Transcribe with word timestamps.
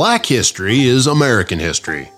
Black 0.00 0.24
history 0.24 0.84
is 0.84 1.06
American 1.06 1.58
history, 1.58 2.10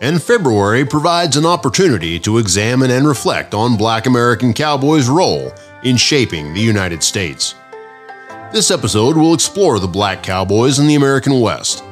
and 0.00 0.22
February 0.22 0.86
provides 0.86 1.36
an 1.36 1.44
opportunity 1.44 2.18
to 2.18 2.38
examine 2.38 2.90
and 2.90 3.06
reflect 3.06 3.52
on 3.52 3.76
Black 3.76 4.06
American 4.06 4.54
cowboys' 4.54 5.10
role 5.10 5.52
in 5.82 5.98
shaping 5.98 6.54
the 6.54 6.60
United 6.62 7.02
States. 7.02 7.54
This 8.50 8.70
episode 8.70 9.14
will 9.14 9.34
explore 9.34 9.78
the 9.78 9.86
black 9.86 10.22
cowboys 10.22 10.78
in 10.78 10.86
the 10.86 10.94
American 10.94 11.38
West. 11.38 11.84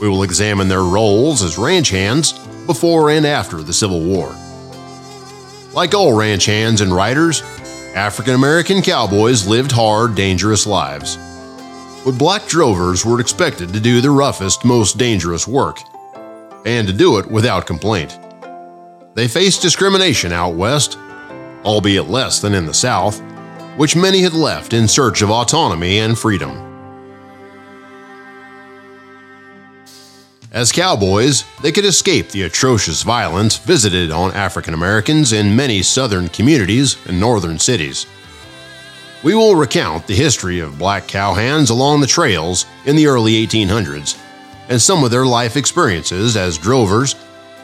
We 0.00 0.08
will 0.08 0.22
examine 0.22 0.68
their 0.68 0.84
roles 0.84 1.42
as 1.42 1.58
ranch 1.58 1.90
hands 1.90 2.32
before 2.64 3.10
and 3.10 3.26
after 3.26 3.62
the 3.62 3.74
Civil 3.74 4.00
War. 4.00 4.34
Like 5.74 5.92
all 5.92 6.14
ranch 6.14 6.46
hands 6.46 6.80
and 6.80 6.94
riders, 6.94 7.42
African 7.94 8.32
American 8.32 8.80
cowboys 8.80 9.46
lived 9.46 9.72
hard, 9.72 10.14
dangerous 10.14 10.66
lives. 10.66 11.18
But 12.06 12.18
black 12.18 12.46
drovers 12.46 13.04
were 13.04 13.18
expected 13.18 13.72
to 13.72 13.80
do 13.80 14.00
the 14.00 14.12
roughest, 14.12 14.64
most 14.64 14.96
dangerous 14.96 15.48
work, 15.48 15.80
and 16.64 16.86
to 16.86 16.92
do 16.92 17.18
it 17.18 17.28
without 17.28 17.66
complaint. 17.66 18.16
They 19.14 19.26
faced 19.26 19.60
discrimination 19.60 20.30
out 20.30 20.54
west, 20.54 20.98
albeit 21.64 22.06
less 22.06 22.38
than 22.38 22.54
in 22.54 22.64
the 22.64 22.72
South, 22.72 23.20
which 23.76 23.96
many 23.96 24.20
had 24.22 24.34
left 24.34 24.72
in 24.72 24.86
search 24.86 25.20
of 25.20 25.32
autonomy 25.32 25.98
and 25.98 26.16
freedom. 26.16 26.52
As 30.52 30.70
cowboys, 30.70 31.44
they 31.60 31.72
could 31.72 31.84
escape 31.84 32.28
the 32.28 32.44
atrocious 32.44 33.02
violence 33.02 33.58
visited 33.58 34.12
on 34.12 34.30
African 34.30 34.74
Americans 34.74 35.32
in 35.32 35.56
many 35.56 35.82
southern 35.82 36.28
communities 36.28 36.98
and 37.08 37.18
northern 37.18 37.58
cities. 37.58 38.06
We 39.22 39.34
will 39.34 39.56
recount 39.56 40.06
the 40.06 40.14
history 40.14 40.60
of 40.60 40.78
black 40.78 41.08
cowhands 41.08 41.70
along 41.70 42.00
the 42.00 42.06
trails 42.06 42.66
in 42.84 42.96
the 42.96 43.06
early 43.06 43.46
1800s 43.46 44.20
and 44.68 44.80
some 44.80 45.04
of 45.04 45.10
their 45.10 45.26
life 45.26 45.56
experiences 45.56 46.36
as 46.36 46.58
drovers, 46.58 47.14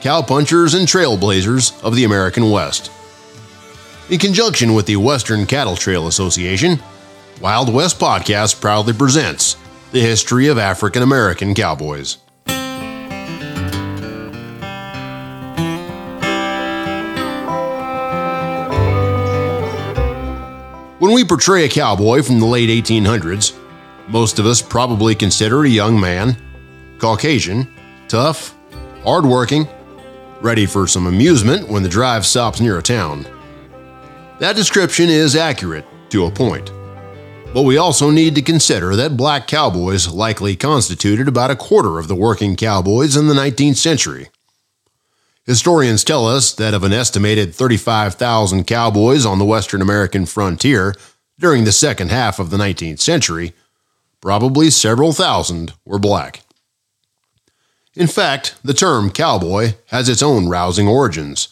cowpunchers, 0.00 0.78
and 0.78 0.86
trailblazers 0.88 1.82
of 1.82 1.94
the 1.94 2.04
American 2.04 2.50
West. 2.50 2.90
In 4.08 4.18
conjunction 4.18 4.74
with 4.74 4.86
the 4.86 4.96
Western 4.96 5.46
Cattle 5.46 5.76
Trail 5.76 6.06
Association, 6.06 6.78
Wild 7.40 7.72
West 7.72 7.98
Podcast 7.98 8.60
proudly 8.60 8.92
presents 8.92 9.56
the 9.90 10.00
history 10.00 10.48
of 10.48 10.58
African 10.58 11.02
American 11.02 11.54
cowboys. 11.54 12.21
When 21.02 21.14
we 21.14 21.24
portray 21.24 21.64
a 21.64 21.68
cowboy 21.68 22.22
from 22.22 22.38
the 22.38 22.46
late 22.46 22.68
1800s, 22.68 23.58
most 24.06 24.38
of 24.38 24.46
us 24.46 24.62
probably 24.62 25.16
consider 25.16 25.64
a 25.64 25.68
young 25.68 25.98
man, 25.98 26.36
Caucasian, 27.00 27.66
tough, 28.06 28.56
hardworking, 29.02 29.66
ready 30.40 30.64
for 30.64 30.86
some 30.86 31.08
amusement 31.08 31.68
when 31.68 31.82
the 31.82 31.88
drive 31.88 32.24
stops 32.24 32.60
near 32.60 32.78
a 32.78 32.82
town. 32.82 33.26
That 34.38 34.54
description 34.54 35.08
is 35.08 35.34
accurate 35.34 35.86
to 36.10 36.26
a 36.26 36.30
point. 36.30 36.70
But 37.52 37.62
we 37.62 37.78
also 37.78 38.08
need 38.12 38.36
to 38.36 38.40
consider 38.40 38.94
that 38.94 39.16
black 39.16 39.48
cowboys 39.48 40.06
likely 40.06 40.54
constituted 40.54 41.26
about 41.26 41.50
a 41.50 41.56
quarter 41.56 41.98
of 41.98 42.06
the 42.06 42.14
working 42.14 42.54
cowboys 42.54 43.16
in 43.16 43.26
the 43.26 43.34
19th 43.34 43.74
century. 43.74 44.28
Historians 45.44 46.04
tell 46.04 46.26
us 46.26 46.52
that 46.54 46.72
of 46.72 46.84
an 46.84 46.92
estimated 46.92 47.54
35,000 47.54 48.64
cowboys 48.64 49.26
on 49.26 49.38
the 49.38 49.44
Western 49.44 49.82
American 49.82 50.24
frontier 50.24 50.94
during 51.38 51.64
the 51.64 51.72
second 51.72 52.10
half 52.10 52.38
of 52.38 52.50
the 52.50 52.56
19th 52.56 53.00
century, 53.00 53.52
probably 54.20 54.70
several 54.70 55.12
thousand 55.12 55.72
were 55.84 55.98
black. 55.98 56.42
In 57.94 58.06
fact, 58.06 58.54
the 58.62 58.72
term 58.72 59.10
cowboy 59.10 59.74
has 59.86 60.08
its 60.08 60.22
own 60.22 60.48
rousing 60.48 60.86
origins. 60.86 61.48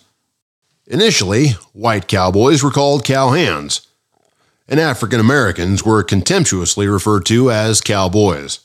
Initially, 0.87 1.51
white 1.73 2.07
cowboys 2.07 2.63
were 2.63 2.71
called 2.71 3.05
cowhands, 3.05 3.87
and 4.69 4.79
African 4.79 5.19
Americans 5.19 5.85
were 5.85 6.05
contemptuously 6.05 6.87
referred 6.87 7.27
to 7.27 7.51
as 7.51 7.81
cowboys. 7.81 8.61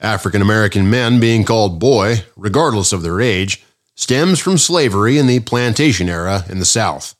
African 0.00 0.42
American 0.42 0.90
men 0.90 1.20
being 1.20 1.44
called 1.44 1.78
boy, 1.78 2.24
regardless 2.36 2.92
of 2.92 3.02
their 3.02 3.20
age, 3.20 3.64
stems 3.96 4.38
from 4.38 4.58
slavery 4.58 5.18
in 5.18 5.26
the 5.26 5.40
plantation 5.40 6.08
era 6.08 6.44
in 6.48 6.60
the 6.60 6.64
South. 6.64 7.16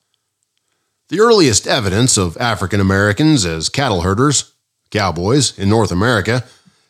The 1.08 1.20
earliest 1.20 1.66
evidence 1.66 2.16
of 2.16 2.36
African 2.36 2.80
Americans 2.80 3.44
as 3.44 3.68
cattle 3.68 4.02
herders, 4.02 4.52
cowboys, 4.90 5.58
in 5.58 5.68
North 5.68 5.90
America 5.90 6.44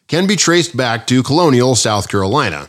can 0.08 0.26
be 0.26 0.36
traced 0.36 0.76
back 0.76 1.06
to 1.06 1.22
colonial 1.22 1.74
South 1.74 2.08
Carolina, 2.08 2.68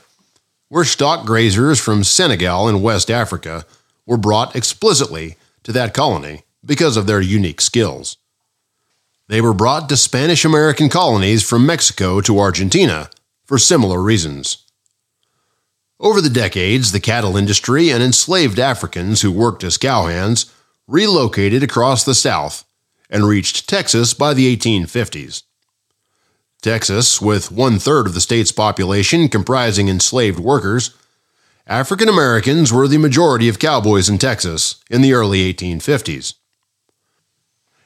where 0.70 0.84
stock 0.84 1.26
grazers 1.26 1.82
from 1.82 2.04
Senegal 2.04 2.70
in 2.70 2.82
West 2.82 3.10
Africa 3.10 3.66
were 4.06 4.18
brought 4.18 4.56
explicitly 4.56 5.38
to 5.64 5.72
that 5.72 5.94
colony 5.94 6.44
because 6.64 6.98
of 6.98 7.08
their 7.08 7.22
unique 7.22 7.62
skills. 7.62 8.18
They 9.28 9.42
were 9.42 9.54
brought 9.54 9.90
to 9.90 9.98
Spanish 9.98 10.46
American 10.46 10.90
colonies 10.90 11.48
from 11.48 11.66
Mexico 11.66 12.22
to 12.22 12.40
Argentina 12.40 13.10
for 13.46 13.58
similar 13.58 14.02
reasons. 14.02 14.67
Over 16.00 16.22
the 16.22 16.30
decades, 16.30 16.92
the 16.92 17.00
cattle 17.00 17.36
industry 17.36 17.90
and 17.90 18.04
enslaved 18.04 18.60
Africans 18.60 19.22
who 19.22 19.32
worked 19.32 19.64
as 19.64 19.80
cowhands 19.80 20.52
relocated 20.88 21.64
across 21.64 22.04
the 22.04 22.14
South 22.14 22.66
and 23.10 23.28
reached 23.28 23.68
Texas 23.68 24.14
by 24.14 24.34
the 24.34 24.56
1850s. 24.56 25.44
Texas, 26.62 27.22
with 27.22 27.52
one 27.52 27.80
third 27.80 28.06
of 28.06 28.14
the 28.14 28.22
state's 28.22 28.52
population 28.52 29.28
comprising 29.28 29.90
enslaved 29.90 30.40
workers, 30.40 30.96
African 31.66 32.10
Americans 32.10 32.72
were 32.72 32.88
the 32.88 32.98
majority 32.98 33.50
of 33.50 33.60
cowboys 33.60 34.08
in 34.08 34.18
Texas 34.18 34.76
in 34.90 35.02
the 35.02 35.14
early 35.14 35.52
1850s. 35.54 36.36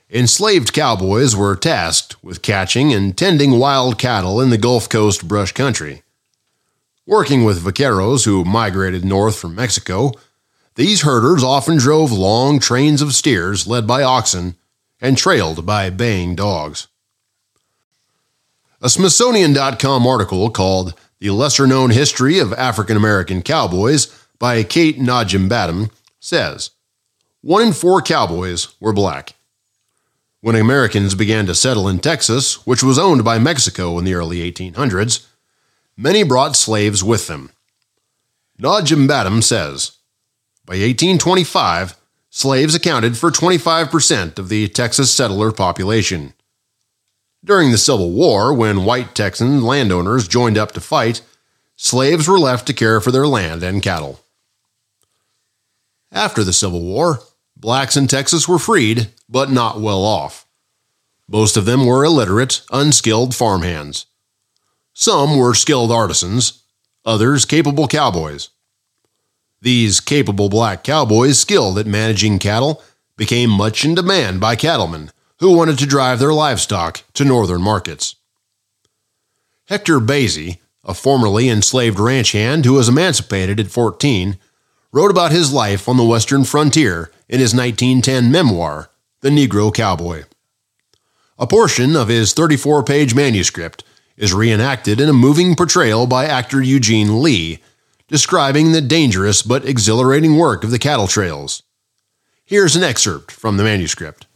Enslaved 0.10 0.74
cowboys 0.74 1.36
were 1.36 1.56
tasked 1.56 2.22
with 2.22 2.42
catching 2.42 2.94
and 2.94 3.18
tending 3.18 3.58
wild 3.58 3.98
cattle 3.98 4.42
in 4.42 4.50
the 4.50 4.58
Gulf 4.58 4.90
Coast 4.90 5.28
brush 5.28 5.54
country. 5.54 6.04
Working 7.12 7.44
with 7.44 7.62
vaqueros 7.62 8.24
who 8.24 8.46
migrated 8.46 9.04
north 9.04 9.38
from 9.38 9.54
Mexico, 9.54 10.14
these 10.76 11.02
herders 11.02 11.44
often 11.44 11.76
drove 11.76 12.10
long 12.10 12.58
trains 12.58 13.02
of 13.02 13.14
steers 13.14 13.68
led 13.68 13.86
by 13.86 14.02
oxen 14.02 14.56
and 15.02 15.18
trailed 15.18 15.66
by 15.66 15.90
baying 15.90 16.36
dogs. 16.36 16.88
A 18.82 18.90
Smithsonian.com 18.90 20.08
article 20.08 20.50
called 20.52 20.94
The 21.20 21.32
Lesser 21.32 21.68
Known 21.68 21.90
History 21.90 22.40
of 22.40 22.54
African 22.54 22.96
American 22.96 23.42
Cowboys 23.42 24.08
by 24.40 24.64
Kate 24.64 24.98
Najim 24.98 25.92
says 26.22 26.70
One 27.42 27.68
in 27.68 27.74
four 27.74 28.02
cowboys 28.02 28.74
were 28.80 28.94
black. 28.94 29.34
When 30.40 30.56
Americans 30.56 31.14
began 31.14 31.46
to 31.48 31.56
settle 31.56 31.90
in 31.90 32.00
Texas, 32.00 32.66
which 32.66 32.82
was 32.82 32.98
owned 32.98 33.26
by 33.26 33.38
Mexico 33.38 34.00
in 34.00 34.06
the 34.06 34.14
early 34.14 34.50
1800s, 34.50 35.28
many 36.02 36.24
brought 36.24 36.56
slaves 36.56 37.04
with 37.04 37.28
them. 37.28 37.52
Najim 38.60 39.44
says, 39.44 39.98
by 40.66 40.74
1825, 40.74 41.96
slaves 42.30 42.74
accounted 42.74 43.18
for 43.18 43.30
25% 43.30 44.40
of 44.40 44.50
the 44.50 44.68
Texas 44.68 45.14
settler 45.14 45.52
population. 45.52 46.34
During 47.44 47.72
the 47.72 47.78
Civil 47.78 48.12
War, 48.12 48.54
when 48.54 48.86
white 48.86 49.14
Texan 49.14 49.64
landowners 49.64 50.28
joined 50.28 50.58
up 50.58 50.72
to 50.74 50.82
fight, 50.82 51.22
slaves 51.76 52.28
were 52.28 52.40
left 52.40 52.68
to 52.68 52.74
care 52.74 53.00
for 53.00 53.12
their 53.12 53.28
land 53.28 53.64
and 53.64 53.82
cattle. 53.82 54.22
After 56.12 56.44
the 56.44 56.54
Civil 56.54 56.82
War, 56.82 57.20
blacks 57.56 57.96
in 57.96 58.08
Texas 58.08 58.48
were 58.48 58.60
freed, 58.60 59.10
but 59.30 59.52
not 59.52 59.80
well 59.80 60.04
off. 60.04 60.46
Most 61.28 61.58
of 61.58 61.66
them 61.66 61.86
were 61.86 62.04
illiterate, 62.04 62.62
unskilled 62.72 63.36
farmhands. 63.36 64.06
Some 64.94 65.38
were 65.38 65.54
skilled 65.54 65.92
artisans, 65.92 66.64
others 67.06 67.46
capable 67.46 67.88
cowboys. 67.88 68.50
These 69.62 70.00
capable 70.00 70.50
black 70.50 70.84
cowboys, 70.84 71.40
skilled 71.40 71.78
at 71.78 71.88
managing 71.88 72.40
cattle, 72.40 72.82
became 73.16 73.50
much 73.50 73.86
in 73.86 73.96
demand 73.96 74.40
by 74.40 74.56
cattlemen 74.56 75.12
who 75.40 75.56
wanted 75.56 75.78
to 75.80 75.86
drive 75.86 76.20
their 76.20 76.34
livestock 76.34 77.04
to 77.14 77.26
northern 77.26 77.62
markets. 77.62 78.16
Hector 79.66 80.00
Basie, 80.00 80.58
a 80.84 80.94
formerly 80.94 81.48
enslaved 81.48 82.00
ranch 82.00 82.32
hand 82.32 82.66
who 82.66 82.74
was 82.74 82.90
emancipated 82.90 83.60
at 83.60 83.68
14, 83.68 84.38
wrote 84.92 85.12
about 85.12 85.32
his 85.32 85.54
life 85.54 85.88
on 85.88 85.98
the 85.98 86.04
western 86.04 86.44
frontier 86.44 87.12
in 87.30 87.40
his 87.40 87.56
1910 87.56 88.32
memoir, 88.32 88.90
The 89.22 89.30
Negro 89.30 89.74
Cowboy. 89.74 90.24
A 91.40 91.48
portion 91.48 91.96
of 91.96 92.08
his 92.08 92.34
34 92.34 92.84
page 92.84 93.16
manuscript 93.16 93.84
is 94.22 94.34
reenacted 94.36 95.02
in 95.02 95.10
a 95.10 95.14
moving 95.14 95.56
portrayal 95.56 96.06
by 96.06 96.28
actor 96.28 96.62
Eugene 96.62 97.24
Lee, 97.24 97.60
describing 98.08 98.72
the 98.72 98.80
dangerous 98.80 99.42
but 99.42 99.66
exhilarating 99.66 100.38
work 100.38 100.64
of 100.64 100.70
the 100.70 100.78
cattle 100.78 101.08
trails. 101.08 101.64
Here's 102.46 102.76
an 102.76 102.84
excerpt 102.84 103.32
from 103.32 103.58
the 103.58 103.64
manuscript. 103.64 104.28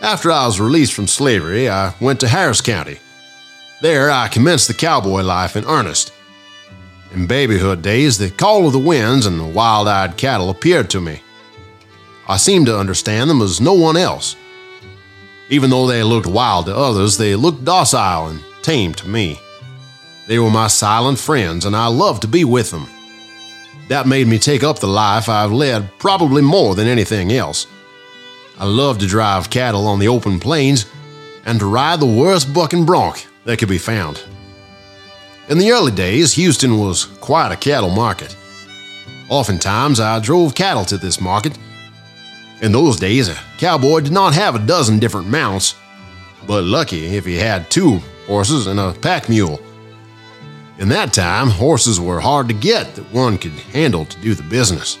After 0.00 0.32
I 0.32 0.46
was 0.46 0.58
released 0.58 0.94
from 0.94 1.08
slavery, 1.08 1.68
I 1.68 1.94
went 2.00 2.18
to 2.20 2.28
Harris 2.28 2.62
County. 2.62 2.98
There, 3.82 4.10
I 4.10 4.28
commenced 4.28 4.66
the 4.66 4.74
cowboy 4.74 5.20
life 5.20 5.56
in 5.56 5.66
earnest. 5.66 6.10
In 7.12 7.26
babyhood 7.26 7.82
days, 7.82 8.16
the 8.16 8.30
call 8.30 8.66
of 8.66 8.72
the 8.72 8.78
winds 8.78 9.26
and 9.26 9.38
the 9.38 9.44
wild 9.44 9.88
eyed 9.88 10.16
cattle 10.16 10.48
appeared 10.48 10.88
to 10.90 11.00
me. 11.02 11.20
I 12.32 12.38
seemed 12.38 12.64
to 12.64 12.78
understand 12.78 13.28
them 13.28 13.42
as 13.42 13.60
no 13.60 13.74
one 13.74 13.94
else. 13.94 14.36
Even 15.50 15.68
though 15.68 15.86
they 15.86 16.02
looked 16.02 16.26
wild 16.26 16.64
to 16.64 16.74
others, 16.74 17.18
they 17.18 17.34
looked 17.34 17.62
docile 17.62 18.28
and 18.28 18.40
tame 18.62 18.94
to 18.94 19.06
me. 19.06 19.38
They 20.28 20.38
were 20.38 20.48
my 20.50 20.68
silent 20.68 21.18
friends, 21.18 21.66
and 21.66 21.76
I 21.76 21.88
loved 21.88 22.22
to 22.22 22.28
be 22.28 22.44
with 22.44 22.70
them. 22.70 22.88
That 23.88 24.06
made 24.06 24.28
me 24.28 24.38
take 24.38 24.62
up 24.62 24.78
the 24.78 24.88
life 24.88 25.28
I've 25.28 25.52
led 25.52 25.90
probably 25.98 26.40
more 26.40 26.74
than 26.74 26.86
anything 26.86 27.32
else. 27.32 27.66
I 28.58 28.64
loved 28.64 29.02
to 29.02 29.06
drive 29.06 29.50
cattle 29.50 29.86
on 29.86 29.98
the 29.98 30.08
open 30.08 30.40
plains 30.40 30.86
and 31.44 31.60
to 31.60 31.66
ride 31.66 32.00
the 32.00 32.06
worst 32.06 32.54
bucking 32.54 32.86
bronc 32.86 33.26
that 33.44 33.58
could 33.58 33.68
be 33.68 33.76
found. 33.76 34.22
In 35.50 35.58
the 35.58 35.72
early 35.72 35.92
days, 35.92 36.32
Houston 36.32 36.78
was 36.78 37.04
quite 37.04 37.52
a 37.52 37.56
cattle 37.56 37.90
market. 37.90 38.34
Oftentimes, 39.28 40.00
I 40.00 40.18
drove 40.18 40.54
cattle 40.54 40.86
to 40.86 40.96
this 40.96 41.20
market. 41.20 41.58
In 42.62 42.70
those 42.70 42.96
days, 42.96 43.28
a 43.28 43.36
cowboy 43.58 44.02
did 44.02 44.12
not 44.12 44.34
have 44.34 44.54
a 44.54 44.60
dozen 44.60 45.00
different 45.00 45.26
mounts, 45.26 45.74
but 46.46 46.62
lucky 46.62 47.16
if 47.16 47.26
he 47.26 47.34
had 47.34 47.68
two 47.68 47.98
horses 48.28 48.68
and 48.68 48.78
a 48.78 48.92
pack 48.92 49.28
mule. 49.28 49.60
In 50.78 50.88
that 50.90 51.12
time, 51.12 51.48
horses 51.48 51.98
were 51.98 52.20
hard 52.20 52.46
to 52.46 52.54
get 52.54 52.94
that 52.94 53.12
one 53.12 53.36
could 53.36 53.50
handle 53.50 54.04
to 54.04 54.20
do 54.20 54.36
the 54.36 54.44
business. 54.44 54.96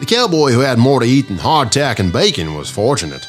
The 0.00 0.06
cowboy 0.06 0.50
who 0.50 0.58
had 0.58 0.76
more 0.76 0.98
to 0.98 1.06
eat 1.06 1.28
than 1.28 1.36
hardtack 1.36 2.00
and 2.00 2.12
bacon 2.12 2.54
was 2.54 2.68
fortunate. 2.68 3.24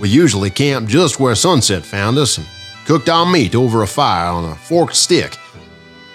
We 0.00 0.08
usually 0.08 0.50
camped 0.50 0.90
just 0.90 1.20
where 1.20 1.36
sunset 1.36 1.84
found 1.84 2.18
us 2.18 2.36
and 2.38 2.48
cooked 2.84 3.08
our 3.08 3.24
meat 3.24 3.54
over 3.54 3.82
a 3.82 3.86
fire 3.86 4.32
on 4.32 4.44
a 4.44 4.56
forked 4.56 4.96
stick. 4.96 5.36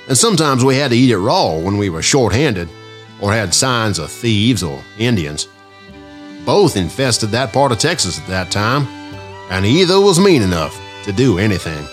And 0.09 0.17
sometimes 0.17 0.65
we 0.65 0.75
had 0.75 0.91
to 0.91 0.97
eat 0.97 1.11
it 1.11 1.17
raw 1.17 1.57
when 1.57 1.77
we 1.77 1.89
were 1.89 2.01
short 2.01 2.33
handed 2.33 2.67
or 3.21 3.31
had 3.31 3.53
signs 3.53 3.99
of 3.99 4.11
thieves 4.11 4.63
or 4.63 4.83
Indians. 4.97 5.47
Both 6.45 6.77
infested 6.77 7.29
that 7.29 7.53
part 7.53 7.71
of 7.71 7.79
Texas 7.79 8.19
at 8.19 8.27
that 8.27 8.51
time, 8.51 8.87
and 9.49 9.65
either 9.65 9.99
was 9.99 10.19
mean 10.19 10.41
enough 10.41 10.79
to 11.03 11.11
do 11.11 11.37
anything. 11.37 11.85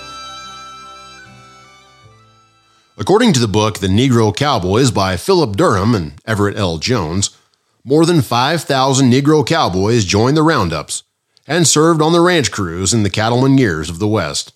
According 2.98 3.34
to 3.34 3.40
the 3.40 3.48
book 3.48 3.78
The 3.78 3.88
Negro 3.88 4.34
Cowboys 4.34 4.90
by 4.90 5.16
Philip 5.16 5.56
Durham 5.56 5.94
and 5.94 6.14
Everett 6.24 6.56
L. 6.56 6.78
Jones, 6.78 7.36
more 7.84 8.06
than 8.06 8.22
5,000 8.22 9.12
Negro 9.12 9.46
cowboys 9.46 10.04
joined 10.04 10.36
the 10.36 10.42
roundups 10.42 11.02
and 11.46 11.68
served 11.68 12.00
on 12.00 12.12
the 12.12 12.20
ranch 12.20 12.50
crews 12.50 12.94
in 12.94 13.02
the 13.02 13.10
cattleman 13.10 13.58
years 13.58 13.88
of 13.88 13.98
the 13.98 14.08
West. 14.08 14.52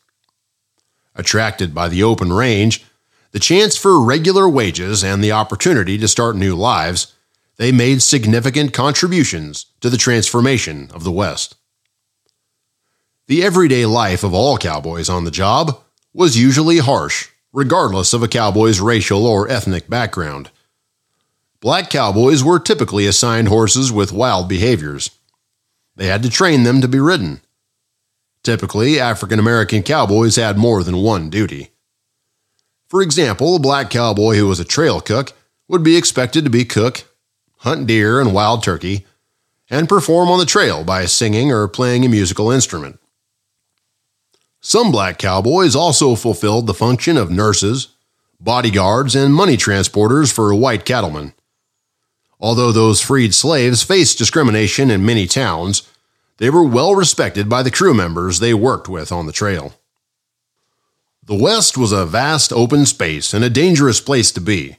Attracted 1.14 1.74
by 1.74 1.88
the 1.88 2.02
open 2.02 2.32
range, 2.32 2.84
the 3.32 3.38
chance 3.38 3.76
for 3.76 4.02
regular 4.02 4.48
wages, 4.48 5.04
and 5.04 5.22
the 5.22 5.32
opportunity 5.32 5.96
to 5.98 6.08
start 6.08 6.34
new 6.34 6.56
lives, 6.56 7.14
they 7.60 7.72
made 7.72 8.00
significant 8.00 8.72
contributions 8.72 9.66
to 9.82 9.90
the 9.90 9.98
transformation 9.98 10.90
of 10.94 11.04
the 11.04 11.12
West. 11.12 11.56
The 13.26 13.42
everyday 13.42 13.84
life 13.84 14.24
of 14.24 14.32
all 14.32 14.56
cowboys 14.56 15.10
on 15.10 15.24
the 15.24 15.30
job 15.30 15.78
was 16.14 16.38
usually 16.38 16.78
harsh 16.78 17.28
regardless 17.52 18.14
of 18.14 18.22
a 18.22 18.28
cowboy's 18.28 18.80
racial 18.80 19.26
or 19.26 19.46
ethnic 19.46 19.90
background. 19.90 20.50
Black 21.60 21.90
cowboys 21.90 22.42
were 22.42 22.58
typically 22.58 23.06
assigned 23.06 23.48
horses 23.48 23.92
with 23.92 24.10
wild 24.10 24.48
behaviors. 24.48 25.10
They 25.96 26.06
had 26.06 26.22
to 26.22 26.30
train 26.30 26.62
them 26.62 26.80
to 26.80 26.88
be 26.88 26.98
ridden. 26.98 27.42
Typically, 28.42 28.98
African 28.98 29.38
American 29.38 29.82
cowboys 29.82 30.36
had 30.36 30.56
more 30.56 30.82
than 30.82 31.02
one 31.02 31.28
duty. 31.28 31.72
For 32.88 33.02
example, 33.02 33.54
a 33.54 33.58
black 33.58 33.90
cowboy 33.90 34.36
who 34.36 34.46
was 34.46 34.60
a 34.60 34.64
trail 34.64 35.02
cook 35.02 35.34
would 35.68 35.82
be 35.82 35.98
expected 35.98 36.44
to 36.44 36.50
be 36.50 36.64
cook, 36.64 37.04
hunt 37.60 37.86
deer 37.86 38.20
and 38.20 38.32
wild 38.32 38.62
turkey, 38.62 39.06
and 39.68 39.88
perform 39.88 40.28
on 40.28 40.38
the 40.38 40.46
trail 40.46 40.82
by 40.82 41.04
singing 41.04 41.52
or 41.52 41.68
playing 41.68 42.04
a 42.04 42.08
musical 42.08 42.50
instrument. 42.50 42.98
Some 44.60 44.90
black 44.90 45.18
cowboys 45.18 45.76
also 45.76 46.14
fulfilled 46.14 46.66
the 46.66 46.74
function 46.74 47.16
of 47.16 47.30
nurses, 47.30 47.88
bodyguards, 48.40 49.14
and 49.14 49.32
money 49.32 49.56
transporters 49.56 50.32
for 50.32 50.54
white 50.54 50.84
cattlemen. 50.84 51.32
Although 52.40 52.72
those 52.72 53.02
freed 53.02 53.34
slaves 53.34 53.82
faced 53.82 54.16
discrimination 54.16 54.90
in 54.90 55.04
many 55.04 55.26
towns, 55.26 55.82
they 56.38 56.48
were 56.48 56.64
well 56.64 56.94
respected 56.94 57.48
by 57.48 57.62
the 57.62 57.70
crew 57.70 57.92
members 57.92 58.38
they 58.38 58.54
worked 58.54 58.88
with 58.88 59.12
on 59.12 59.26
the 59.26 59.32
trail. 59.32 59.74
The 61.22 61.36
West 61.36 61.76
was 61.76 61.92
a 61.92 62.06
vast 62.06 62.52
open 62.52 62.86
space 62.86 63.34
and 63.34 63.44
a 63.44 63.50
dangerous 63.50 64.00
place 64.00 64.32
to 64.32 64.40
be. 64.40 64.78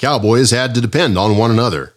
Cowboys 0.00 0.50
had 0.50 0.74
to 0.74 0.80
depend 0.80 1.18
on 1.18 1.36
one 1.36 1.50
another. 1.50 1.92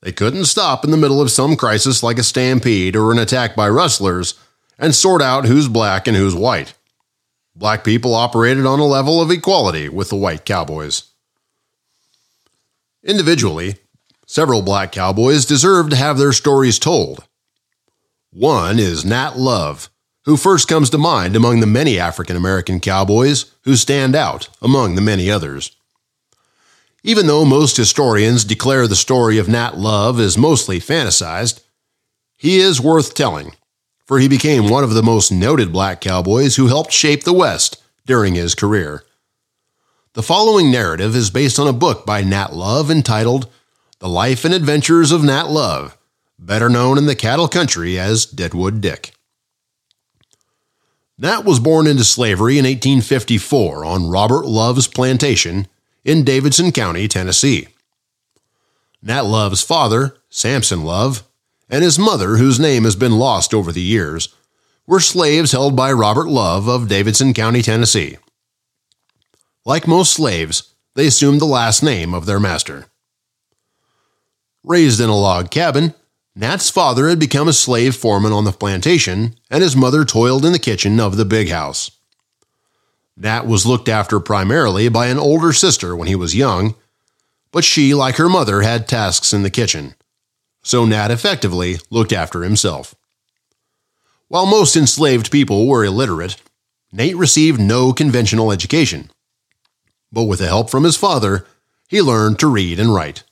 They 0.00 0.12
couldn't 0.12 0.44
stop 0.44 0.84
in 0.84 0.92
the 0.92 0.96
middle 0.96 1.20
of 1.20 1.32
some 1.32 1.56
crisis 1.56 2.00
like 2.00 2.20
a 2.20 2.22
stampede 2.22 2.94
or 2.94 3.10
an 3.10 3.18
attack 3.18 3.56
by 3.56 3.68
rustlers 3.68 4.34
and 4.78 4.94
sort 4.94 5.20
out 5.20 5.44
who's 5.44 5.66
black 5.66 6.06
and 6.06 6.16
who's 6.16 6.36
white. 6.36 6.74
Black 7.56 7.82
people 7.82 8.14
operated 8.14 8.64
on 8.64 8.78
a 8.78 8.86
level 8.86 9.20
of 9.20 9.32
equality 9.32 9.88
with 9.88 10.08
the 10.08 10.14
white 10.14 10.44
cowboys. 10.44 11.10
Individually, 13.02 13.78
several 14.28 14.62
black 14.62 14.92
cowboys 14.92 15.44
deserve 15.44 15.90
to 15.90 15.96
have 15.96 16.18
their 16.18 16.32
stories 16.32 16.78
told. 16.78 17.24
One 18.30 18.78
is 18.78 19.04
Nat 19.04 19.36
Love, 19.36 19.90
who 20.26 20.36
first 20.36 20.68
comes 20.68 20.90
to 20.90 20.98
mind 20.98 21.34
among 21.34 21.58
the 21.58 21.66
many 21.66 21.98
African 21.98 22.36
American 22.36 22.78
cowboys 22.78 23.46
who 23.64 23.74
stand 23.74 24.14
out 24.14 24.48
among 24.62 24.94
the 24.94 25.02
many 25.02 25.28
others. 25.28 25.75
Even 27.06 27.26
though 27.26 27.46
most 27.46 27.78
historians 27.78 28.44
declare 28.44 28.86
the 28.86 28.96
story 28.96 29.38
of 29.38 29.48
Nat 29.48 29.78
Love 29.78 30.20
is 30.20 30.36
mostly 30.36 30.78
fantasized, 30.78 31.60
he 32.36 32.58
is 32.58 32.80
worth 32.80 33.14
telling 33.14 33.52
for 34.06 34.20
he 34.20 34.28
became 34.28 34.68
one 34.68 34.84
of 34.84 34.94
the 34.94 35.02
most 35.02 35.32
noted 35.32 35.72
black 35.72 36.00
cowboys 36.00 36.56
who 36.56 36.68
helped 36.68 36.92
shape 36.92 37.24
the 37.24 37.32
West 37.32 37.82
during 38.06 38.34
his 38.34 38.54
career. 38.54 39.04
The 40.14 40.22
following 40.22 40.70
narrative 40.70 41.14
is 41.14 41.28
based 41.28 41.58
on 41.58 41.66
a 41.66 41.72
book 41.72 42.06
by 42.06 42.22
Nat 42.22 42.54
Love 42.54 42.90
entitled 42.90 43.48
The 43.98 44.08
Life 44.08 44.44
and 44.44 44.54
Adventures 44.54 45.10
of 45.10 45.24
Nat 45.24 45.50
Love, 45.50 45.98
better 46.38 46.68
known 46.68 46.96
in 46.98 47.06
the 47.06 47.16
cattle 47.16 47.48
country 47.48 47.98
as 47.98 48.24
Deadwood 48.24 48.80
Dick. 48.80 49.12
Nat 51.18 51.44
was 51.44 51.58
born 51.58 51.86
into 51.86 52.04
slavery 52.04 52.58
in 52.58 52.64
1854 52.64 53.84
on 53.84 54.08
Robert 54.08 54.46
Love's 54.46 54.86
plantation 54.86 55.66
in 56.06 56.22
Davidson 56.22 56.70
County, 56.70 57.08
Tennessee. 57.08 57.66
Nat 59.02 59.22
Love's 59.22 59.60
father, 59.60 60.16
Samson 60.30 60.84
Love, 60.84 61.24
and 61.68 61.82
his 61.82 61.98
mother, 61.98 62.36
whose 62.36 62.60
name 62.60 62.84
has 62.84 62.94
been 62.94 63.18
lost 63.18 63.52
over 63.52 63.72
the 63.72 63.82
years, 63.82 64.32
were 64.86 65.00
slaves 65.00 65.50
held 65.50 65.74
by 65.74 65.90
Robert 65.90 66.28
Love 66.28 66.68
of 66.68 66.88
Davidson 66.88 67.34
County, 67.34 67.60
Tennessee. 67.60 68.18
Like 69.64 69.88
most 69.88 70.14
slaves, 70.14 70.74
they 70.94 71.08
assumed 71.08 71.40
the 71.40 71.44
last 71.44 71.82
name 71.82 72.14
of 72.14 72.24
their 72.24 72.38
master. 72.38 72.86
Raised 74.62 75.00
in 75.00 75.08
a 75.08 75.18
log 75.18 75.50
cabin, 75.50 75.92
Nat's 76.36 76.70
father 76.70 77.08
had 77.08 77.18
become 77.18 77.48
a 77.48 77.52
slave 77.52 77.96
foreman 77.96 78.32
on 78.32 78.44
the 78.44 78.52
plantation, 78.52 79.34
and 79.50 79.60
his 79.60 79.74
mother 79.74 80.04
toiled 80.04 80.44
in 80.44 80.52
the 80.52 80.60
kitchen 80.60 81.00
of 81.00 81.16
the 81.16 81.24
big 81.24 81.48
house. 81.48 81.90
Nat 83.16 83.46
was 83.46 83.66
looked 83.66 83.88
after 83.88 84.20
primarily 84.20 84.88
by 84.88 85.06
an 85.06 85.18
older 85.18 85.52
sister 85.52 85.96
when 85.96 86.08
he 86.08 86.14
was 86.14 86.36
young, 86.36 86.74
but 87.50 87.64
she, 87.64 87.94
like 87.94 88.16
her 88.16 88.28
mother, 88.28 88.62
had 88.62 88.86
tasks 88.86 89.32
in 89.32 89.42
the 89.42 89.50
kitchen 89.50 89.94
so 90.66 90.84
Nat 90.84 91.12
effectively 91.12 91.78
looked 91.90 92.12
after 92.12 92.42
himself. 92.42 92.96
While 94.26 94.46
most 94.46 94.74
enslaved 94.74 95.30
people 95.30 95.68
were 95.68 95.84
illiterate, 95.84 96.42
Nate 96.90 97.16
received 97.16 97.60
no 97.60 97.92
conventional 97.92 98.50
education. 98.50 99.12
But 100.10 100.24
with 100.24 100.40
the 100.40 100.48
help 100.48 100.68
from 100.68 100.82
his 100.82 100.96
father, 100.96 101.46
he 101.88 102.02
learned 102.02 102.40
to 102.40 102.48
read 102.48 102.80
and 102.80 102.92
write. 102.92 103.22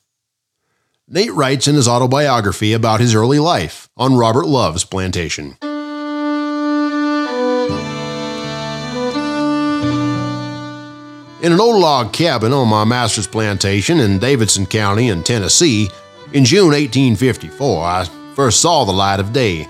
Nate 1.08 1.32
writes 1.32 1.66
in 1.66 1.74
his 1.74 1.88
autobiography 1.88 2.72
about 2.72 3.00
his 3.00 3.16
early 3.16 3.40
life 3.40 3.88
on 3.96 4.16
Robert 4.16 4.46
Love's 4.46 4.84
plantation. 4.84 5.56
In 11.44 11.52
an 11.52 11.60
old 11.60 11.78
log 11.78 12.14
cabin 12.14 12.54
on 12.54 12.68
my 12.68 12.84
master's 12.84 13.26
plantation 13.26 14.00
in 14.00 14.18
Davidson 14.18 14.64
County 14.64 15.10
in 15.10 15.22
Tennessee, 15.22 15.90
in 16.32 16.42
June 16.42 16.68
1854, 16.68 17.84
I 17.84 18.08
first 18.34 18.62
saw 18.62 18.84
the 18.84 18.92
light 18.92 19.20
of 19.20 19.34
day. 19.34 19.68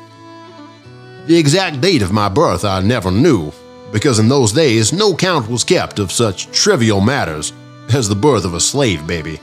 The 1.26 1.36
exact 1.36 1.80
date 1.80 2.02
of 2.02 2.12
my 2.12 2.28
birth 2.28 2.64
I 2.64 2.80
never 2.80 3.10
knew, 3.10 3.50
because 3.90 4.20
in 4.20 4.28
those 4.28 4.52
days 4.52 4.92
no 4.92 5.16
count 5.16 5.50
was 5.50 5.64
kept 5.64 5.98
of 5.98 6.12
such 6.12 6.46
trivial 6.52 7.00
matters 7.00 7.52
as 7.92 8.08
the 8.08 8.14
birth 8.14 8.44
of 8.44 8.54
a 8.54 8.60
slave 8.60 9.04
baby. 9.04 9.40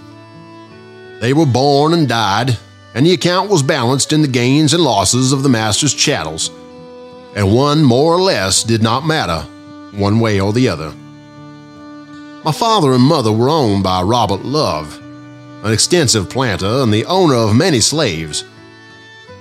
They 1.19 1.33
were 1.33 1.45
born 1.45 1.93
and 1.93 2.07
died, 2.07 2.57
and 2.95 3.05
the 3.05 3.11
account 3.11 3.49
was 3.49 3.61
balanced 3.61 4.13
in 4.13 4.21
the 4.21 4.29
gains 4.29 4.73
and 4.73 4.85
losses 4.85 5.33
of 5.33 5.43
the 5.43 5.49
master's 5.49 5.93
chattels, 5.93 6.49
and 7.35 7.53
one 7.53 7.83
more 7.83 8.15
or 8.15 8.21
less 8.21 8.63
did 8.63 8.81
not 8.81 9.05
matter, 9.05 9.41
one 9.91 10.21
way 10.21 10.39
or 10.39 10.53
the 10.53 10.69
other. 10.69 10.93
My 12.43 12.51
father 12.51 12.93
and 12.93 13.03
mother 13.03 13.31
were 13.31 13.49
owned 13.49 13.83
by 13.83 14.01
Robert 14.01 14.43
Love, 14.43 14.99
an 15.63 15.71
extensive 15.71 16.27
planter 16.27 16.81
and 16.81 16.91
the 16.91 17.05
owner 17.05 17.35
of 17.35 17.55
many 17.55 17.79
slaves. 17.79 18.43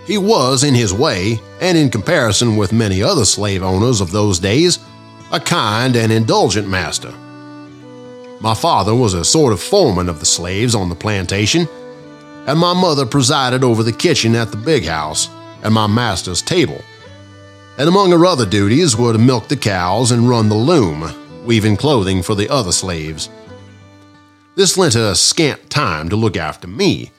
He 0.07 0.19
was, 0.19 0.64
in 0.64 0.75
his 0.75 0.92
way, 0.92 1.40
and 1.62 1.78
in 1.78 1.88
comparison 1.88 2.59
with 2.59 2.75
many 2.75 3.02
other 3.02 3.25
slave 3.25 3.62
owners 3.62 4.02
of 4.02 4.11
those 4.11 4.38
days, 4.38 4.78
a 5.33 5.40
kind 5.40 5.97
and 5.97 6.12
indulgent 6.12 6.69
master. 6.69 7.11
My 8.42 8.52
father 8.52 8.95
was 8.95 9.14
a 9.14 9.25
sort 9.25 9.54
of 9.54 9.62
foreman 9.62 10.11
of 10.11 10.21
the 10.21 10.26
slaves 10.26 10.75
on 10.75 10.90
the 10.90 10.95
plantation, 10.95 11.66
and 12.47 12.59
my 12.59 12.75
mother 12.75 13.07
presided 13.07 13.64
over 13.64 13.83
the 13.83 13.92
kitchen 13.92 14.35
at 14.35 14.50
the 14.50 14.59
big 14.59 14.85
house 14.85 15.30
and 15.62 15.73
my 15.73 15.87
master's 15.87 16.42
table. 16.42 16.83
And 17.78 17.88
among 17.88 18.11
her 18.11 18.26
other 18.26 18.45
duties 18.45 18.95
were 18.95 19.14
to 19.14 19.19
milk 19.19 19.49
the 19.49 19.57
cows 19.57 20.11
and 20.11 20.28
run 20.28 20.50
the 20.50 20.54
loom, 20.54 21.14
weaving 21.50 21.76
clothing 21.76 22.23
for 22.23 22.37
the 22.37 22.49
other 22.49 22.71
slaves. 22.71 23.28
This 24.54 24.78
lent 24.78 24.95
her 24.95 25.16
scant 25.16 25.69
time 25.69 26.09
to 26.09 26.14
look 26.14 26.37
after 26.37 26.69
me, 26.69 27.11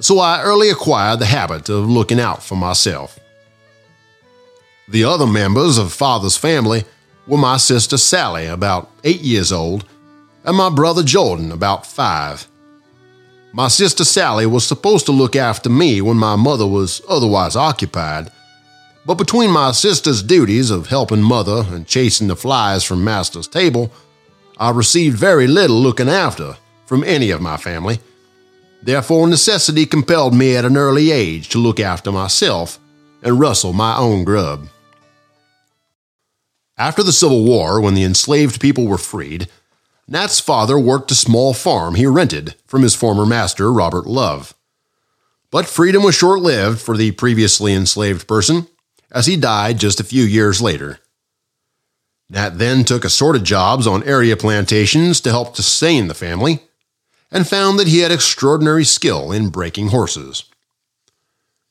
so 0.00 0.18
I 0.18 0.42
early 0.42 0.68
acquired 0.68 1.18
the 1.18 1.24
habit 1.24 1.70
of 1.70 1.88
looking 1.88 2.20
out 2.20 2.42
for 2.42 2.56
myself. 2.56 3.18
The 4.86 5.04
other 5.04 5.26
members 5.26 5.78
of 5.78 5.94
father's 5.94 6.36
family 6.36 6.84
were 7.26 7.38
my 7.38 7.56
sister 7.56 7.96
Sally, 7.96 8.44
about 8.44 8.90
eight 9.02 9.22
years 9.22 9.50
old, 9.50 9.86
and 10.44 10.58
my 10.58 10.68
brother 10.68 11.02
Jordan, 11.02 11.50
about 11.50 11.86
five. 11.86 12.46
My 13.54 13.68
sister 13.68 14.04
Sally 14.04 14.44
was 14.44 14.66
supposed 14.66 15.06
to 15.06 15.12
look 15.12 15.34
after 15.34 15.70
me 15.70 16.02
when 16.02 16.18
my 16.18 16.36
mother 16.36 16.66
was 16.66 17.00
otherwise 17.08 17.56
occupied, 17.56 18.30
but 19.06 19.14
between 19.14 19.50
my 19.50 19.72
sister's 19.72 20.22
duties 20.22 20.70
of 20.70 20.88
helping 20.88 21.22
mother 21.22 21.64
and 21.68 21.86
chasing 21.86 22.28
the 22.28 22.36
flies 22.36 22.84
from 22.84 23.02
master's 23.02 23.48
table, 23.48 23.90
I 24.58 24.70
received 24.70 25.16
very 25.16 25.46
little 25.46 25.80
looking 25.80 26.08
after 26.08 26.56
from 26.86 27.04
any 27.04 27.30
of 27.30 27.40
my 27.40 27.56
family. 27.56 28.00
Therefore, 28.82 29.26
necessity 29.26 29.86
compelled 29.86 30.34
me 30.34 30.56
at 30.56 30.64
an 30.64 30.76
early 30.76 31.10
age 31.10 31.48
to 31.50 31.58
look 31.58 31.80
after 31.80 32.12
myself 32.12 32.78
and 33.22 33.40
rustle 33.40 33.72
my 33.72 33.96
own 33.96 34.24
grub. 34.24 34.68
After 36.76 37.02
the 37.02 37.12
Civil 37.12 37.44
War, 37.44 37.80
when 37.80 37.94
the 37.94 38.04
enslaved 38.04 38.60
people 38.60 38.86
were 38.86 38.98
freed, 38.98 39.48
Nat's 40.08 40.40
father 40.40 40.78
worked 40.78 41.10
a 41.10 41.14
small 41.14 41.52
farm 41.54 41.94
he 41.94 42.06
rented 42.06 42.54
from 42.66 42.82
his 42.82 42.94
former 42.94 43.26
master, 43.26 43.72
Robert 43.72 44.06
Love. 44.06 44.54
But 45.50 45.66
freedom 45.66 46.02
was 46.02 46.14
short 46.14 46.40
lived 46.40 46.80
for 46.80 46.96
the 46.96 47.12
previously 47.12 47.74
enslaved 47.74 48.26
person, 48.26 48.66
as 49.10 49.26
he 49.26 49.36
died 49.36 49.78
just 49.78 50.00
a 50.00 50.04
few 50.04 50.24
years 50.24 50.60
later. 50.60 50.98
Nat 52.28 52.58
then 52.58 52.84
took 52.84 53.04
assorted 53.04 53.44
jobs 53.44 53.86
on 53.86 54.04
area 54.04 54.36
plantations 54.36 55.20
to 55.20 55.30
help 55.30 55.56
sustain 55.56 56.06
the 56.06 56.14
family, 56.14 56.60
and 57.30 57.46
found 57.46 57.78
that 57.78 57.88
he 57.88 58.00
had 58.00 58.12
extraordinary 58.12 58.84
skill 58.84 59.32
in 59.32 59.50
breaking 59.50 59.88
horses. 59.88 60.44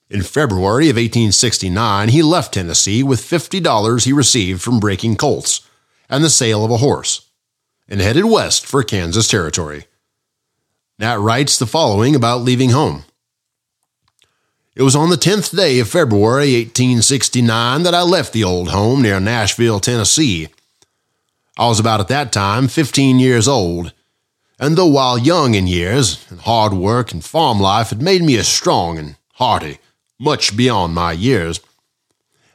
In 0.10 0.24
February 0.24 0.90
of 0.90 0.96
1869, 0.96 2.10
he 2.10 2.24
left 2.24 2.54
Tennessee 2.54 3.04
with 3.04 3.22
$50 3.22 4.06
he 4.06 4.14
received 4.14 4.62
from 4.62 4.80
breaking 4.80 5.18
colts 5.18 5.62
and 6.10 6.24
the 6.24 6.30
sale 6.30 6.66
of 6.66 6.72
a 6.72 6.78
horse 6.78 7.30
and 7.90 8.00
headed 8.00 8.26
west 8.26 8.66
for 8.66 8.84
Kansas 8.84 9.28
Territory. 9.28 9.86
Nat 11.00 11.18
writes 11.18 11.58
the 11.58 11.66
following 11.66 12.16
about 12.16 12.42
leaving 12.42 12.70
home. 12.70 13.04
It 14.76 14.84
was 14.84 14.96
on 14.96 15.10
the 15.10 15.16
10th 15.16 15.56
day 15.56 15.80
of 15.80 15.90
February 15.90 16.54
1869 16.54 17.84
that 17.84 17.96
I 17.96 18.04
left 18.04 18.34
the 18.34 18.44
old 18.44 18.70
home 18.70 19.02
near 19.02 19.20
Nashville, 19.20 19.80
Tennessee. 19.80 20.48
I 21.58 21.68
was 21.68 21.80
about 21.80 22.00
at 22.00 22.08
that 22.10 22.32
time 22.32 22.68
15 22.68 23.18
years 23.18 23.48
old, 23.48 23.94
and 24.60 24.78
though 24.78 24.86
while 24.86 25.18
young 25.18 25.56
in 25.56 25.66
years, 25.66 26.24
and 26.30 26.40
hard 26.42 26.74
work 26.74 27.12
and 27.12 27.26
farm 27.26 27.60
life 27.60 27.90
had 27.90 28.02
made 28.02 28.22
me 28.22 28.38
as 28.38 28.48
strong 28.48 29.00
and 29.00 29.16
hearty, 29.34 29.80
much 30.20 30.56
beyond 30.56 30.94
my 30.94 31.14
years, 31.14 31.60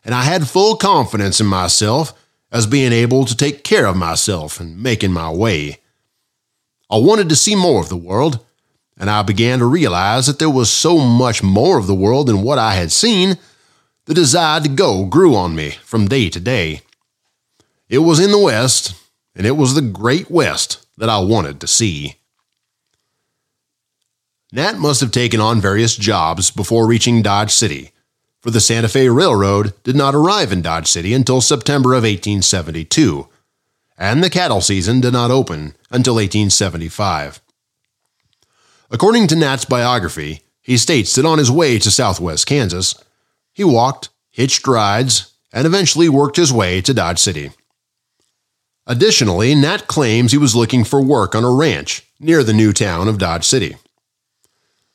and 0.04 0.14
I 0.14 0.22
had 0.22 0.48
full 0.48 0.76
confidence 0.76 1.40
in 1.40 1.46
myself 1.46 2.14
as 2.52 2.66
being 2.66 2.92
able 2.92 3.24
to 3.24 3.36
take 3.36 3.64
care 3.64 3.86
of 3.86 3.96
myself 3.96 4.60
and 4.60 4.80
making 4.80 5.12
my 5.12 5.30
way. 5.30 5.80
I 6.88 6.98
wanted 6.98 7.28
to 7.30 7.36
see 7.36 7.56
more 7.56 7.80
of 7.80 7.88
the 7.88 7.96
world, 7.96 8.44
and 8.96 9.10
I 9.10 9.22
began 9.22 9.58
to 9.58 9.66
realize 9.66 10.26
that 10.26 10.38
there 10.38 10.50
was 10.50 10.70
so 10.70 10.98
much 10.98 11.42
more 11.42 11.78
of 11.78 11.86
the 11.86 11.94
world 11.94 12.28
than 12.28 12.42
what 12.42 12.58
I 12.58 12.74
had 12.74 12.92
seen. 12.92 13.38
The 14.06 14.14
desire 14.14 14.60
to 14.60 14.68
go 14.68 15.04
grew 15.06 15.34
on 15.34 15.56
me 15.56 15.72
from 15.82 16.08
day 16.08 16.28
to 16.30 16.40
day. 16.40 16.82
It 17.88 17.98
was 17.98 18.20
in 18.20 18.30
the 18.30 18.38
West, 18.38 18.94
and 19.34 19.46
it 19.46 19.56
was 19.56 19.74
the 19.74 19.82
Great 19.82 20.30
West 20.30 20.84
that 20.96 21.08
I 21.08 21.18
wanted 21.18 21.60
to 21.60 21.66
see. 21.66 22.16
Nat 24.52 24.78
must 24.78 25.00
have 25.00 25.10
taken 25.10 25.40
on 25.40 25.60
various 25.60 25.96
jobs 25.96 26.50
before 26.50 26.86
reaching 26.86 27.22
Dodge 27.22 27.50
City, 27.50 27.90
for 28.40 28.50
the 28.50 28.60
Santa 28.60 28.88
Fe 28.88 29.08
Railroad 29.08 29.72
did 29.82 29.96
not 29.96 30.14
arrive 30.14 30.52
in 30.52 30.62
Dodge 30.62 30.86
City 30.86 31.12
until 31.12 31.40
September 31.40 31.90
of 31.94 32.04
1872, 32.04 33.26
and 33.98 34.22
the 34.22 34.30
cattle 34.30 34.60
season 34.60 35.00
did 35.00 35.12
not 35.12 35.30
open 35.30 35.74
until 35.90 36.14
1875. 36.14 37.40
According 38.94 39.26
to 39.26 39.34
Nat's 39.34 39.64
biography, 39.64 40.42
he 40.62 40.76
states 40.76 41.16
that 41.16 41.24
on 41.24 41.38
his 41.38 41.50
way 41.50 41.80
to 41.80 41.90
southwest 41.90 42.46
Kansas, 42.46 42.94
he 43.52 43.64
walked, 43.64 44.08
hitched 44.30 44.68
rides, 44.68 45.32
and 45.52 45.66
eventually 45.66 46.08
worked 46.08 46.36
his 46.36 46.52
way 46.52 46.80
to 46.82 46.94
Dodge 46.94 47.18
City. 47.18 47.50
Additionally, 48.86 49.52
Nat 49.56 49.88
claims 49.88 50.30
he 50.30 50.38
was 50.38 50.54
looking 50.54 50.84
for 50.84 51.02
work 51.02 51.34
on 51.34 51.42
a 51.42 51.50
ranch 51.50 52.04
near 52.20 52.44
the 52.44 52.52
new 52.52 52.72
town 52.72 53.08
of 53.08 53.18
Dodge 53.18 53.44
City. 53.44 53.74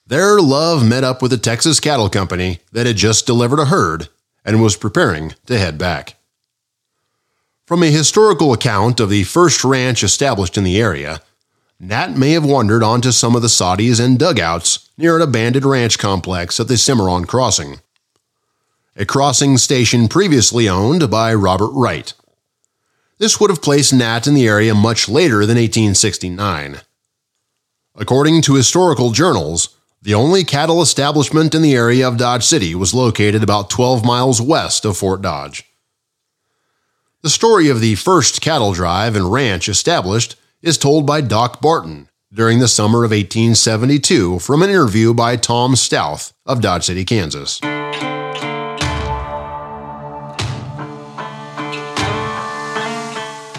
There, 0.08 0.39
Love 0.39 0.88
met 0.88 1.03
up 1.03 1.22
with 1.22 1.34
a 1.34 1.38
Texas 1.38 1.82
cattle 1.82 2.10
company 2.10 2.60
that 2.72 2.88
had 2.88 2.96
just 2.96 3.25
delivered 3.25 3.60
a 3.60 3.65
herd 3.65 4.08
and 4.46 4.63
was 4.63 4.77
preparing 4.77 5.34
to 5.48 5.60
head 5.60 5.77
back. 5.77 6.15
From 7.65 7.84
a 7.84 7.91
historical 7.91 8.53
account 8.53 9.01
of 9.01 9.10
the 9.10 9.25
first 9.25 9.65
ranch 9.65 10.03
established 10.06 10.58
in 10.58 10.63
the 10.63 10.79
area, 10.79 11.22
Nat 11.80 12.18
may 12.18 12.32
have 12.32 12.44
wandered 12.44 12.84
onto 12.84 13.12
some 13.12 13.38
of 13.38 13.42
the 13.42 13.48
soddies 13.48 14.04
and 14.04 14.20
dugouts 14.20 14.90
near 14.98 15.16
an 15.16 15.22
abandoned 15.22 15.66
ranch 15.66 15.98
complex 15.98 16.60
at 16.60 16.68
the 16.68 16.78
Cimarron 16.78 17.24
Crossing, 17.24 17.80
a 18.98 19.06
crossing 19.06 19.58
station 19.58 20.10
previously 20.10 20.68
owned 20.68 21.10
by 21.10 21.34
Robert 21.34 21.72
Wright. 21.72 22.14
This 23.18 23.40
would 23.40 23.50
have 23.50 23.62
placed 23.62 23.94
Nat 23.94 24.28
in 24.28 24.34
the 24.34 24.46
area 24.46 24.76
much 24.76 25.08
later 25.08 25.46
than 25.46 25.56
1869. 25.56 26.82
According 27.96 28.42
to 28.42 28.56
historical 28.56 29.12
journals, 29.12 29.70
the 30.02 30.14
only 30.14 30.44
cattle 30.44 30.82
establishment 30.82 31.56
in 31.56 31.62
the 31.62 31.76
area 31.76 32.06
of 32.06 32.18
Dodge 32.18 32.44
City 32.44 32.76
was 32.76 32.94
located 32.94 33.42
about 33.42 33.70
12 33.70 34.04
miles 34.04 34.42
west 34.42 34.84
of 34.84 34.98
Fort 34.98 35.22
Dodge. 35.22 35.64
The 37.22 37.30
story 37.30 37.70
of 37.70 37.80
the 37.80 37.96
first 37.96 38.42
cattle 38.42 38.74
drive 38.74 39.16
and 39.16 39.32
ranch 39.32 39.70
established 39.70 40.36
is 40.62 40.78
told 40.78 41.06
by 41.06 41.22
Doc 41.22 41.62
Barton 41.62 42.10
during 42.34 42.60
the 42.60 42.68
summer 42.68 43.06
of 43.06 43.12
1872 43.12 44.39
from 44.39 44.62
an 44.62 44.70
interview 44.70 45.13
by 45.13 45.38
Tom 45.38 45.74
Stouth 45.75 46.34
of 46.46 46.62
Dodge 46.62 46.84
City, 46.86 47.06
Kansas. 47.06 47.60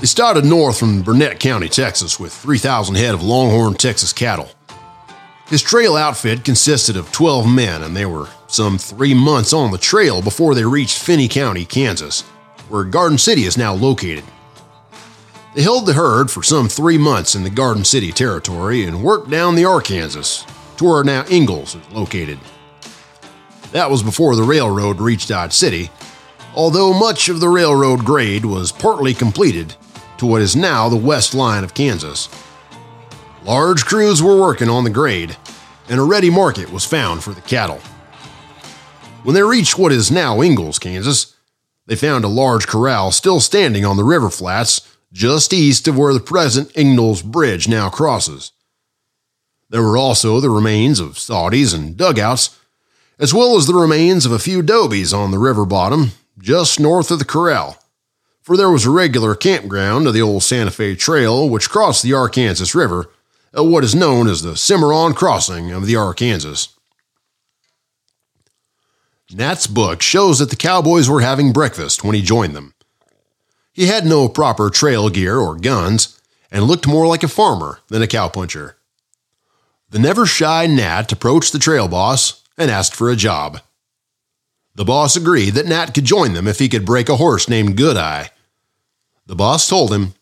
He 0.00 0.06
started 0.06 0.44
north 0.44 0.78
from 0.78 1.02
Burnet 1.02 1.40
County, 1.40 1.68
Texas, 1.68 2.20
with 2.20 2.32
3,000 2.32 2.94
head 2.94 3.14
of 3.14 3.22
Longhorn 3.22 3.74
Texas 3.74 4.12
cattle. 4.12 4.50
His 5.46 5.62
trail 5.62 5.96
outfit 5.96 6.44
consisted 6.44 6.96
of 6.96 7.10
12 7.12 7.48
men, 7.48 7.82
and 7.82 7.96
they 7.96 8.06
were 8.06 8.28
some 8.46 8.78
three 8.78 9.14
months 9.14 9.52
on 9.52 9.70
the 9.70 9.78
trail 9.78 10.22
before 10.22 10.54
they 10.54 10.64
reached 10.64 10.98
Finney 10.98 11.28
County, 11.28 11.64
Kansas, 11.64 12.22
where 12.68 12.84
Garden 12.84 13.18
City 13.18 13.44
is 13.44 13.58
now 13.58 13.74
located. 13.74 14.24
They 15.52 15.62
held 15.62 15.86
the 15.86 15.94
herd 15.94 16.30
for 16.30 16.44
some 16.44 16.68
three 16.68 16.96
months 16.96 17.34
in 17.34 17.42
the 17.42 17.50
Garden 17.50 17.84
City 17.84 18.12
territory 18.12 18.84
and 18.84 19.02
worked 19.02 19.30
down 19.30 19.56
the 19.56 19.64
Arkansas 19.64 20.46
to 20.76 20.84
where 20.84 21.02
now 21.02 21.24
Ingalls 21.28 21.74
is 21.74 21.90
located. 21.90 22.38
That 23.72 23.90
was 23.90 24.02
before 24.02 24.36
the 24.36 24.44
railroad 24.44 25.00
reached 25.00 25.28
Dodge 25.28 25.52
City, 25.52 25.90
although 26.54 26.92
much 26.92 27.28
of 27.28 27.40
the 27.40 27.48
railroad 27.48 28.04
grade 28.04 28.44
was 28.44 28.70
partly 28.70 29.12
completed 29.12 29.74
to 30.18 30.26
what 30.26 30.40
is 30.40 30.54
now 30.54 30.88
the 30.88 30.96
west 30.96 31.34
line 31.34 31.64
of 31.64 31.74
Kansas. 31.74 32.28
Large 33.44 33.86
crews 33.86 34.22
were 34.22 34.40
working 34.40 34.68
on 34.68 34.84
the 34.84 34.90
grade, 34.90 35.36
and 35.88 35.98
a 35.98 36.04
ready 36.04 36.30
market 36.30 36.70
was 36.70 36.84
found 36.84 37.24
for 37.24 37.32
the 37.32 37.40
cattle. 37.40 37.80
When 39.24 39.34
they 39.34 39.42
reached 39.42 39.78
what 39.78 39.92
is 39.92 40.12
now 40.12 40.42
Ingalls, 40.42 40.78
Kansas, 40.78 41.34
they 41.86 41.96
found 41.96 42.24
a 42.24 42.28
large 42.28 42.68
corral 42.68 43.10
still 43.10 43.40
standing 43.40 43.84
on 43.84 43.96
the 43.96 44.04
river 44.04 44.30
flats 44.30 44.89
just 45.12 45.52
east 45.52 45.88
of 45.88 45.98
where 45.98 46.12
the 46.12 46.20
present 46.20 46.76
Ingalls 46.76 47.22
Bridge 47.22 47.68
now 47.68 47.88
crosses. 47.88 48.52
There 49.68 49.82
were 49.82 49.96
also 49.96 50.40
the 50.40 50.50
remains 50.50 51.00
of 51.00 51.18
soddies 51.18 51.74
and 51.74 51.96
dugouts, 51.96 52.58
as 53.18 53.34
well 53.34 53.56
as 53.56 53.66
the 53.66 53.74
remains 53.74 54.24
of 54.26 54.32
a 54.32 54.38
few 54.38 54.62
dobies 54.62 55.12
on 55.12 55.30
the 55.30 55.38
river 55.38 55.64
bottom 55.64 56.12
just 56.38 56.80
north 56.80 57.10
of 57.10 57.18
the 57.18 57.24
corral, 57.24 57.76
for 58.40 58.56
there 58.56 58.70
was 58.70 58.86
a 58.86 58.90
regular 58.90 59.34
campground 59.34 60.06
of 60.06 60.14
the 60.14 60.22
old 60.22 60.42
Santa 60.42 60.70
Fe 60.70 60.94
Trail 60.96 61.48
which 61.48 61.68
crossed 61.68 62.02
the 62.02 62.14
Arkansas 62.14 62.76
River 62.76 63.10
at 63.52 63.66
what 63.66 63.84
is 63.84 63.94
known 63.94 64.26
as 64.26 64.42
the 64.42 64.56
Cimarron 64.56 65.12
Crossing 65.12 65.70
of 65.70 65.86
the 65.86 65.96
Arkansas. 65.96 66.72
Nat's 69.32 69.66
book 69.66 70.02
shows 70.02 70.40
that 70.40 70.50
the 70.50 70.56
cowboys 70.56 71.08
were 71.08 71.20
having 71.20 71.52
breakfast 71.52 72.02
when 72.02 72.16
he 72.16 72.22
joined 72.22 72.56
them. 72.56 72.74
He 73.72 73.86
had 73.86 74.04
no 74.04 74.28
proper 74.28 74.70
trail 74.70 75.08
gear 75.08 75.38
or 75.38 75.54
guns 75.56 76.20
and 76.50 76.64
looked 76.64 76.86
more 76.86 77.06
like 77.06 77.22
a 77.22 77.28
farmer 77.28 77.80
than 77.88 78.02
a 78.02 78.06
cowpuncher. 78.06 78.74
The 79.90 79.98
never 79.98 80.26
shy 80.26 80.66
Nat 80.66 81.12
approached 81.12 81.52
the 81.52 81.58
trail 81.58 81.88
boss 81.88 82.42
and 82.56 82.70
asked 82.70 82.94
for 82.94 83.10
a 83.10 83.16
job. 83.16 83.60
The 84.74 84.84
boss 84.84 85.16
agreed 85.16 85.50
that 85.54 85.66
Nat 85.66 85.94
could 85.94 86.04
join 86.04 86.34
them 86.34 86.46
if 86.46 86.58
he 86.58 86.68
could 86.68 86.86
break 86.86 87.08
a 87.08 87.16
horse 87.16 87.48
named 87.48 87.76
Goodeye. 87.76 88.28
The 89.26 89.34
boss 89.34 89.68
told 89.68 89.92
him, 89.92 90.14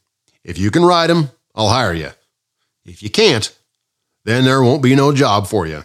If 0.42 0.58
you 0.58 0.70
can 0.70 0.84
ride 0.84 1.10
him, 1.10 1.30
I'll 1.54 1.68
hire 1.68 1.94
you. 1.94 2.10
If 2.84 3.02
you 3.02 3.10
can't, 3.10 3.54
then 4.24 4.44
there 4.44 4.62
won't 4.62 4.82
be 4.82 4.94
no 4.94 5.12
job 5.12 5.46
for 5.46 5.66
you. 5.66 5.84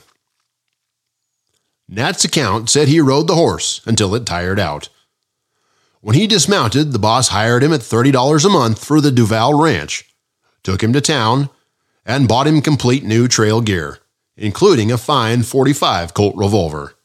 Nat's 1.87 2.23
account 2.23 2.69
said 2.69 2.87
he 2.87 3.01
rode 3.01 3.27
the 3.27 3.35
horse 3.35 3.81
until 3.85 4.15
it 4.15 4.25
tired 4.25 4.59
out. 4.59 4.89
When 6.03 6.17
he 6.17 6.27
dismounted, 6.27 6.91
the 6.91 6.99
boss 6.99 7.29
hired 7.29 7.63
him 7.63 7.71
at 7.71 7.79
$30 7.79 8.45
a 8.45 8.49
month 8.49 8.83
for 8.83 8.99
the 8.99 9.09
Duval 9.09 9.53
Ranch, 9.53 10.03
took 10.61 10.83
him 10.83 10.91
to 10.91 10.99
town, 10.99 11.49
and 12.05 12.27
bought 12.27 12.45
him 12.45 12.61
complete 12.61 13.05
new 13.05 13.29
trail 13.29 13.61
gear, 13.61 13.99
including 14.35 14.91
a 14.91 14.97
fine 14.97 15.43
45 15.43 16.13
Colt 16.13 16.35
revolver. 16.35 16.95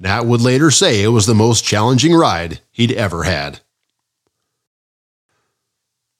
Nat 0.00 0.24
would 0.24 0.40
later 0.40 0.70
say 0.70 1.02
it 1.02 1.08
was 1.08 1.26
the 1.26 1.34
most 1.34 1.62
challenging 1.62 2.14
ride 2.14 2.60
he'd 2.70 2.92
ever 2.92 3.24
had. 3.24 3.60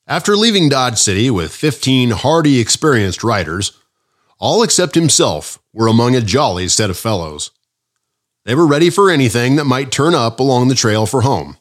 After 0.06 0.36
leaving 0.36 0.68
Dodge 0.68 0.98
City 0.98 1.30
with 1.30 1.50
15 1.50 2.10
hardy, 2.10 2.60
experienced 2.60 3.24
riders, 3.24 3.72
all 4.38 4.62
except 4.62 4.94
himself 4.94 5.58
were 5.72 5.86
among 5.86 6.14
a 6.14 6.20
jolly 6.20 6.68
set 6.68 6.90
of 6.90 6.98
fellows. 6.98 7.52
They 8.44 8.54
were 8.54 8.66
ready 8.66 8.90
for 8.90 9.10
anything 9.10 9.56
that 9.56 9.64
might 9.64 9.90
turn 9.90 10.14
up 10.14 10.40
along 10.40 10.68
the 10.68 10.74
trail 10.74 11.06
for 11.06 11.22
home. 11.22 11.56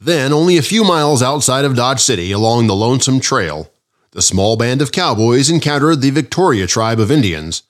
Then, 0.00 0.32
only 0.32 0.56
a 0.56 0.62
few 0.62 0.84
miles 0.84 1.22
outside 1.22 1.64
of 1.64 1.76
Dodge 1.76 2.00
City 2.00 2.32
along 2.32 2.66
the 2.66 2.74
Lonesome 2.74 3.20
Trail, 3.20 3.70
the 4.10 4.22
small 4.22 4.56
band 4.56 4.82
of 4.82 4.92
cowboys 4.92 5.50
encountered 5.50 6.00
the 6.00 6.10
Victoria 6.10 6.66
tribe 6.66 7.00
of 7.00 7.10
Indians 7.10 7.62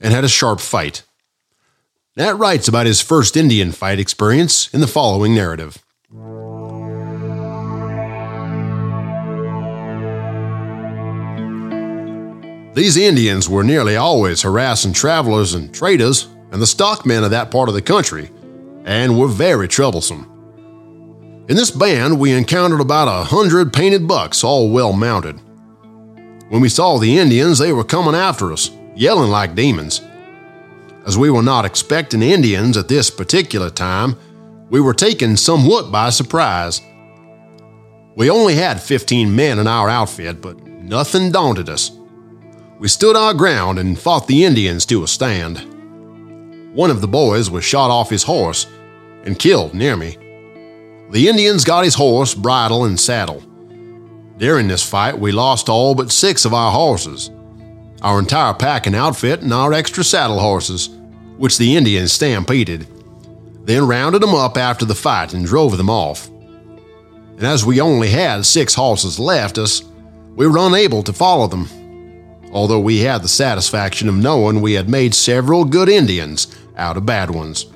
and 0.00 0.12
had 0.12 0.24
a 0.24 0.28
sharp 0.28 0.60
fight. 0.60 1.02
Nat 2.16 2.34
writes 2.34 2.68
about 2.68 2.86
his 2.86 3.00
first 3.00 3.36
Indian 3.36 3.72
fight 3.72 3.98
experience 3.98 4.72
in 4.74 4.80
the 4.80 4.86
following 4.86 5.34
narrative. 5.34 5.78
These 12.74 12.96
Indians 12.96 13.48
were 13.48 13.64
nearly 13.64 13.96
always 13.96 14.42
harassing 14.42 14.92
travelers 14.92 15.54
and 15.54 15.74
traders 15.74 16.28
and 16.52 16.62
the 16.62 16.66
stockmen 16.66 17.24
of 17.24 17.30
that 17.30 17.50
part 17.50 17.68
of 17.68 17.74
the 17.74 17.82
country, 17.82 18.30
and 18.84 19.18
were 19.18 19.28
very 19.28 19.68
troublesome. 19.68 20.37
In 21.48 21.56
this 21.56 21.70
band, 21.70 22.20
we 22.20 22.32
encountered 22.32 22.82
about 22.82 23.08
a 23.08 23.24
hundred 23.24 23.72
painted 23.72 24.06
bucks, 24.06 24.44
all 24.44 24.68
well 24.68 24.92
mounted. 24.92 25.40
When 26.50 26.60
we 26.60 26.68
saw 26.68 26.98
the 26.98 27.16
Indians, 27.18 27.58
they 27.58 27.72
were 27.72 27.84
coming 27.84 28.14
after 28.14 28.52
us, 28.52 28.70
yelling 28.94 29.30
like 29.30 29.54
demons. 29.54 30.02
As 31.06 31.16
we 31.16 31.30
were 31.30 31.42
not 31.42 31.64
expecting 31.64 32.20
Indians 32.20 32.76
at 32.76 32.88
this 32.88 33.08
particular 33.08 33.70
time, 33.70 34.14
we 34.68 34.78
were 34.78 34.92
taken 34.92 35.38
somewhat 35.38 35.90
by 35.90 36.10
surprise. 36.10 36.82
We 38.14 38.28
only 38.28 38.56
had 38.56 38.82
15 38.82 39.34
men 39.34 39.58
in 39.58 39.66
our 39.66 39.88
outfit, 39.88 40.42
but 40.42 40.62
nothing 40.66 41.32
daunted 41.32 41.70
us. 41.70 41.90
We 42.78 42.88
stood 42.88 43.16
our 43.16 43.32
ground 43.32 43.78
and 43.78 43.98
fought 43.98 44.26
the 44.26 44.44
Indians 44.44 44.84
to 44.86 45.02
a 45.02 45.06
stand. 45.06 45.64
One 46.74 46.90
of 46.90 47.00
the 47.00 47.08
boys 47.08 47.48
was 47.48 47.64
shot 47.64 47.90
off 47.90 48.10
his 48.10 48.24
horse 48.24 48.66
and 49.24 49.38
killed 49.38 49.72
near 49.72 49.96
me. 49.96 50.18
The 51.10 51.28
Indians 51.28 51.64
got 51.64 51.84
his 51.84 51.94
horse, 51.94 52.34
bridle, 52.34 52.84
and 52.84 52.98
saddle. 52.98 53.42
During 54.36 54.68
this 54.68 54.88
fight, 54.88 55.18
we 55.18 55.32
lost 55.32 55.68
all 55.68 55.94
but 55.94 56.12
six 56.12 56.44
of 56.44 56.54
our 56.54 56.70
horses, 56.70 57.30
our 58.02 58.18
entire 58.18 58.54
pack 58.54 58.86
and 58.86 58.94
outfit, 58.94 59.42
and 59.42 59.52
our 59.52 59.72
extra 59.72 60.04
saddle 60.04 60.38
horses, 60.38 60.88
which 61.36 61.58
the 61.58 61.76
Indians 61.76 62.12
stampeded, 62.12 62.86
then 63.64 63.86
rounded 63.86 64.22
them 64.22 64.34
up 64.34 64.56
after 64.56 64.84
the 64.84 64.94
fight 64.94 65.34
and 65.34 65.46
drove 65.46 65.76
them 65.76 65.90
off. 65.90 66.28
And 66.28 67.44
as 67.44 67.64
we 67.64 67.80
only 67.80 68.08
had 68.08 68.44
six 68.44 68.74
horses 68.74 69.18
left 69.18 69.58
us, 69.58 69.82
we 70.36 70.46
were 70.46 70.58
unable 70.58 71.02
to 71.02 71.12
follow 71.12 71.46
them 71.46 71.68
although 72.52 72.80
we 72.80 73.00
had 73.00 73.22
the 73.22 73.28
satisfaction 73.28 74.08
of 74.08 74.14
knowing 74.14 74.60
we 74.60 74.72
had 74.72 74.88
made 74.88 75.14
several 75.14 75.64
good 75.64 75.88
Indians 75.88 76.46
out 76.76 76.96
of 76.96 77.06
bad 77.06 77.30
ones. 77.30 77.66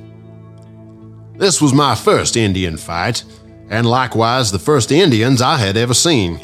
This 1.43 1.61
was 1.61 1.75
my 1.75 1.97
first 1.97 2.37
Indian 2.37 2.77
fight, 2.77 3.25
and 3.69 3.85
likewise 3.85 4.53
the 4.53 4.61
first 4.61 4.93
Indians 4.93 5.43
I 5.43 5.57
had 5.57 5.77
ever 5.77 5.93
seen. 5.93 6.37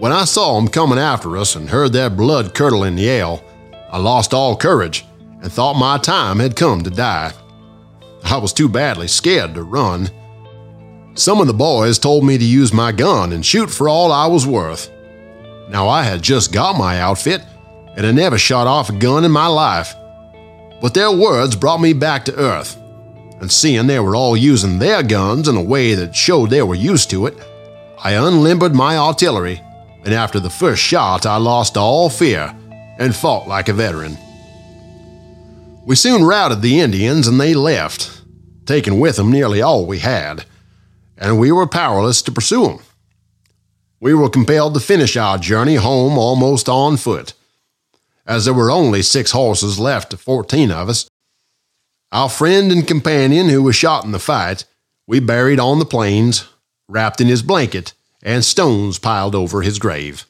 When 0.00 0.10
I 0.10 0.24
saw 0.24 0.56
them 0.56 0.66
coming 0.66 0.98
after 0.98 1.36
us 1.36 1.54
and 1.54 1.70
heard 1.70 1.92
their 1.92 2.10
blood 2.10 2.56
curdling 2.56 2.98
yell, 2.98 3.44
I 3.92 3.98
lost 3.98 4.34
all 4.34 4.56
courage 4.56 5.04
and 5.42 5.52
thought 5.52 5.74
my 5.78 5.98
time 5.98 6.40
had 6.40 6.56
come 6.56 6.82
to 6.82 6.90
die. 6.90 7.34
I 8.24 8.38
was 8.38 8.52
too 8.52 8.68
badly 8.68 9.06
scared 9.06 9.54
to 9.54 9.62
run. 9.62 10.10
Some 11.14 11.40
of 11.40 11.46
the 11.46 11.54
boys 11.54 12.00
told 12.00 12.26
me 12.26 12.36
to 12.36 12.44
use 12.44 12.72
my 12.72 12.90
gun 12.90 13.32
and 13.32 13.46
shoot 13.46 13.70
for 13.70 13.88
all 13.88 14.10
I 14.10 14.26
was 14.26 14.44
worth. 14.44 14.90
Now, 15.68 15.86
I 15.86 16.02
had 16.02 16.20
just 16.20 16.52
got 16.52 16.76
my 16.76 17.00
outfit 17.00 17.42
and 17.96 18.04
had 18.04 18.16
never 18.16 18.38
shot 18.38 18.66
off 18.66 18.90
a 18.90 18.92
gun 18.92 19.24
in 19.24 19.30
my 19.30 19.46
life. 19.46 19.94
But 20.82 20.94
their 20.94 21.12
words 21.12 21.54
brought 21.54 21.80
me 21.80 21.92
back 21.92 22.24
to 22.24 22.36
earth. 22.36 22.80
And 23.40 23.50
seeing 23.50 23.86
they 23.86 24.00
were 24.00 24.16
all 24.16 24.36
using 24.36 24.78
their 24.78 25.02
guns 25.02 25.48
in 25.48 25.56
a 25.56 25.62
way 25.62 25.94
that 25.94 26.14
showed 26.14 26.50
they 26.50 26.62
were 26.62 26.74
used 26.74 27.10
to 27.10 27.26
it, 27.26 27.36
I 28.02 28.12
unlimbered 28.12 28.74
my 28.74 28.96
artillery, 28.96 29.60
and 30.04 30.14
after 30.14 30.40
the 30.40 30.50
first 30.50 30.82
shot, 30.82 31.26
I 31.26 31.36
lost 31.36 31.76
all 31.76 32.08
fear 32.08 32.54
and 32.98 33.14
fought 33.14 33.48
like 33.48 33.68
a 33.68 33.72
veteran. 33.72 34.16
We 35.84 35.96
soon 35.96 36.24
routed 36.24 36.62
the 36.62 36.80
Indians 36.80 37.26
and 37.26 37.40
they 37.40 37.54
left, 37.54 38.22
taking 38.66 39.00
with 39.00 39.16
them 39.16 39.30
nearly 39.30 39.60
all 39.60 39.86
we 39.86 39.98
had, 39.98 40.44
and 41.18 41.38
we 41.38 41.52
were 41.52 41.66
powerless 41.66 42.22
to 42.22 42.32
pursue 42.32 42.66
them 42.68 42.78
we 44.04 44.12
were 44.12 44.28
compelled 44.28 44.74
to 44.74 44.80
finish 44.80 45.16
our 45.16 45.38
journey 45.38 45.76
home 45.76 46.18
almost 46.18 46.68
on 46.68 46.98
foot. 46.98 47.32
As 48.26 48.44
there 48.44 48.52
were 48.52 48.70
only 48.70 49.00
six 49.00 49.30
horses 49.30 49.78
left 49.78 50.10
to 50.10 50.18
14 50.18 50.70
of 50.70 50.90
us, 50.90 51.08
our 52.14 52.30
friend 52.30 52.72
and 52.72 52.88
companion 52.88 53.50
who 53.50 53.62
was 53.62 53.76
shot 53.76 54.04
in 54.06 54.12
the 54.12 54.18
fight, 54.18 54.64
we 55.06 55.20
buried 55.20 55.60
on 55.60 55.78
the 55.78 55.84
plains, 55.84 56.48
wrapped 56.88 57.20
in 57.20 57.26
his 57.26 57.42
blanket, 57.42 57.92
and 58.22 58.42
stones 58.42 58.98
piled 58.98 59.34
over 59.34 59.60
his 59.60 59.78
grave. 59.78 60.24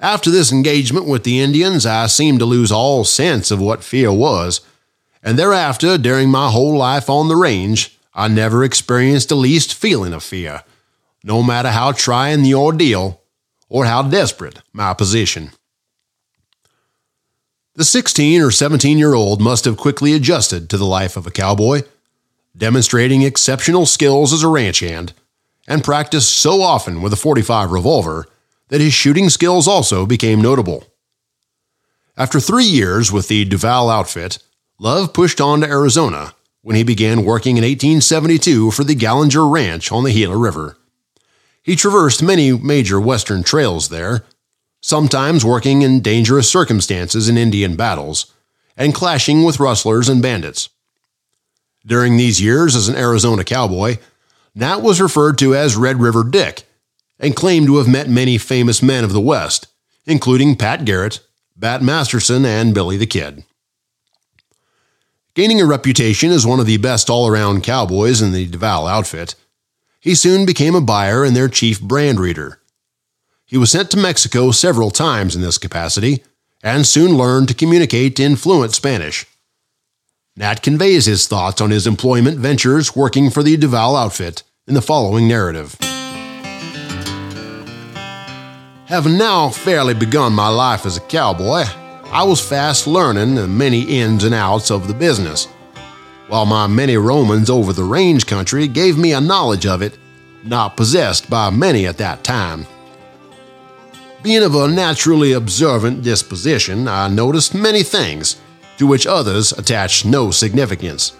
After 0.00 0.30
this 0.30 0.52
engagement 0.52 1.06
with 1.06 1.24
the 1.24 1.40
Indians, 1.40 1.86
I 1.86 2.08
seemed 2.08 2.40
to 2.40 2.44
lose 2.44 2.70
all 2.70 3.04
sense 3.04 3.50
of 3.50 3.60
what 3.60 3.82
fear 3.82 4.12
was, 4.12 4.60
and 5.22 5.38
thereafter, 5.38 5.96
during 5.96 6.28
my 6.28 6.50
whole 6.50 6.76
life 6.76 7.08
on 7.08 7.28
the 7.28 7.36
range, 7.36 7.98
I 8.12 8.28
never 8.28 8.62
experienced 8.62 9.30
the 9.30 9.36
least 9.36 9.72
feeling 9.72 10.12
of 10.12 10.22
fear 10.22 10.62
no 11.24 11.42
matter 11.42 11.70
how 11.70 11.92
trying 11.92 12.42
the 12.42 12.54
ordeal 12.54 13.20
or 13.68 13.84
how 13.84 14.02
desperate 14.02 14.62
my 14.72 14.94
position. 14.94 15.50
The 17.78 17.84
16 17.84 18.42
or 18.42 18.50
17 18.50 18.98
year 18.98 19.14
old 19.14 19.40
must 19.40 19.64
have 19.64 19.76
quickly 19.76 20.12
adjusted 20.12 20.68
to 20.68 20.76
the 20.76 20.84
life 20.84 21.16
of 21.16 21.28
a 21.28 21.30
cowboy, 21.30 21.82
demonstrating 22.56 23.22
exceptional 23.22 23.86
skills 23.86 24.32
as 24.32 24.42
a 24.42 24.48
ranch 24.48 24.80
hand, 24.80 25.12
and 25.68 25.84
practiced 25.84 26.36
so 26.36 26.60
often 26.60 27.02
with 27.02 27.12
a 27.12 27.16
45 27.16 27.70
revolver 27.70 28.26
that 28.66 28.80
his 28.80 28.92
shooting 28.92 29.28
skills 29.28 29.68
also 29.68 30.06
became 30.06 30.42
notable. 30.42 30.88
After 32.16 32.40
three 32.40 32.64
years 32.64 33.12
with 33.12 33.28
the 33.28 33.44
Duval 33.44 33.90
outfit, 33.90 34.38
Love 34.80 35.12
pushed 35.12 35.40
on 35.40 35.60
to 35.60 35.68
Arizona 35.68 36.34
when 36.62 36.74
he 36.74 36.82
began 36.82 37.24
working 37.24 37.58
in 37.58 37.62
1872 37.62 38.72
for 38.72 38.82
the 38.82 38.96
Gallinger 38.96 39.48
Ranch 39.48 39.92
on 39.92 40.02
the 40.02 40.12
Gila 40.12 40.36
River. 40.36 40.76
He 41.62 41.76
traversed 41.76 42.24
many 42.24 42.50
major 42.50 43.00
Western 43.00 43.44
trails 43.44 43.88
there, 43.88 44.24
sometimes 44.80 45.44
working 45.44 45.82
in 45.82 46.00
dangerous 46.00 46.50
circumstances 46.50 47.28
in 47.28 47.36
Indian 47.36 47.76
battles, 47.76 48.32
and 48.76 48.94
clashing 48.94 49.42
with 49.42 49.60
rustlers 49.60 50.08
and 50.08 50.22
bandits. 50.22 50.68
During 51.84 52.16
these 52.16 52.40
years 52.40 52.76
as 52.76 52.88
an 52.88 52.96
Arizona 52.96 53.44
cowboy, 53.44 53.98
Nat 54.54 54.82
was 54.82 55.00
referred 55.00 55.38
to 55.38 55.54
as 55.54 55.76
Red 55.76 56.00
River 56.00 56.24
Dick 56.24 56.64
and 57.18 57.34
claimed 57.34 57.66
to 57.66 57.78
have 57.78 57.88
met 57.88 58.08
many 58.08 58.38
famous 58.38 58.82
men 58.82 59.04
of 59.04 59.12
the 59.12 59.20
West, 59.20 59.66
including 60.06 60.56
Pat 60.56 60.84
Garrett, 60.84 61.20
Bat 61.56 61.82
Masterson, 61.82 62.44
and 62.44 62.74
Billy 62.74 62.96
the 62.96 63.06
Kid. 63.06 63.44
Gaining 65.34 65.60
a 65.60 65.66
reputation 65.66 66.30
as 66.30 66.46
one 66.46 66.60
of 66.60 66.66
the 66.66 66.76
best 66.76 67.08
all 67.08 67.28
around 67.28 67.62
cowboys 67.62 68.20
in 68.20 68.32
the 68.32 68.46
Duval 68.46 68.86
outfit, 68.86 69.34
he 70.00 70.14
soon 70.14 70.46
became 70.46 70.74
a 70.74 70.80
buyer 70.80 71.24
and 71.24 71.34
their 71.34 71.48
chief 71.48 71.80
brand 71.80 72.20
reader. 72.20 72.60
He 73.48 73.56
was 73.56 73.70
sent 73.70 73.90
to 73.92 73.96
Mexico 73.96 74.50
several 74.50 74.90
times 74.90 75.34
in 75.34 75.40
this 75.40 75.56
capacity 75.56 76.22
and 76.62 76.86
soon 76.86 77.16
learned 77.16 77.48
to 77.48 77.54
communicate 77.54 78.20
in 78.20 78.36
fluent 78.36 78.74
Spanish. 78.74 79.24
Nat 80.36 80.62
conveys 80.62 81.06
his 81.06 81.26
thoughts 81.26 81.62
on 81.62 81.70
his 81.70 81.86
employment 81.86 82.38
ventures 82.38 82.94
working 82.94 83.30
for 83.30 83.42
the 83.42 83.56
Duval 83.56 83.96
outfit 83.96 84.42
in 84.66 84.74
the 84.74 84.82
following 84.82 85.26
narrative. 85.26 85.74
Having 88.84 89.16
now 89.16 89.48
fairly 89.48 89.94
begun 89.94 90.34
my 90.34 90.48
life 90.48 90.84
as 90.84 90.98
a 90.98 91.00
cowboy, 91.00 91.64
I 92.12 92.24
was 92.24 92.46
fast 92.46 92.86
learning 92.86 93.34
the 93.34 93.48
many 93.48 93.80
ins 93.80 94.24
and 94.24 94.34
outs 94.34 94.70
of 94.70 94.88
the 94.88 94.94
business, 94.94 95.46
while 96.26 96.44
my 96.44 96.66
many 96.66 96.98
Romans 96.98 97.48
over 97.48 97.72
the 97.72 97.84
range 97.84 98.26
country 98.26 98.68
gave 98.68 98.98
me 98.98 99.14
a 99.14 99.22
knowledge 99.22 99.64
of 99.64 99.80
it 99.80 99.96
not 100.44 100.76
possessed 100.76 101.30
by 101.30 101.48
many 101.48 101.86
at 101.86 101.96
that 101.96 102.22
time. 102.22 102.66
Being 104.20 104.42
of 104.42 104.56
a 104.56 104.66
naturally 104.66 105.32
observant 105.32 106.02
disposition, 106.02 106.88
I 106.88 107.06
noticed 107.06 107.54
many 107.54 107.84
things 107.84 108.36
to 108.76 108.86
which 108.86 109.06
others 109.06 109.52
attached 109.52 110.04
no 110.04 110.32
significance. 110.32 111.16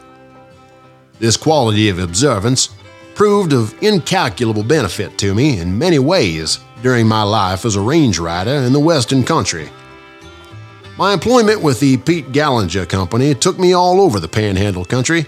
This 1.21 1.37
quality 1.37 1.89
of 1.89 2.01
observance 2.01 2.71
proved 3.15 3.53
of 3.53 3.81
incalculable 3.83 4.65
benefit 4.65 5.17
to 5.19 5.35
me 5.35 5.61
in 5.61 5.79
many 5.79 6.01
ways 6.01 6.59
during 6.83 7.07
my 7.07 7.23
life 7.23 7.65
as 7.65 7.77
a 7.77 7.81
range 7.81 8.19
rider 8.19 8.51
in 8.51 8.73
the 8.73 8.81
Western 8.81 9.23
country. 9.23 9.69
My 10.97 11.13
employment 11.13 11.63
with 11.63 11.79
the 11.79 11.99
Pete 11.99 12.33
Gallinger 12.33 12.89
Company 12.89 13.33
took 13.33 13.61
me 13.61 13.75
all 13.75 14.01
over 14.01 14.19
the 14.19 14.29
Panhandle 14.29 14.85
country 14.85 15.27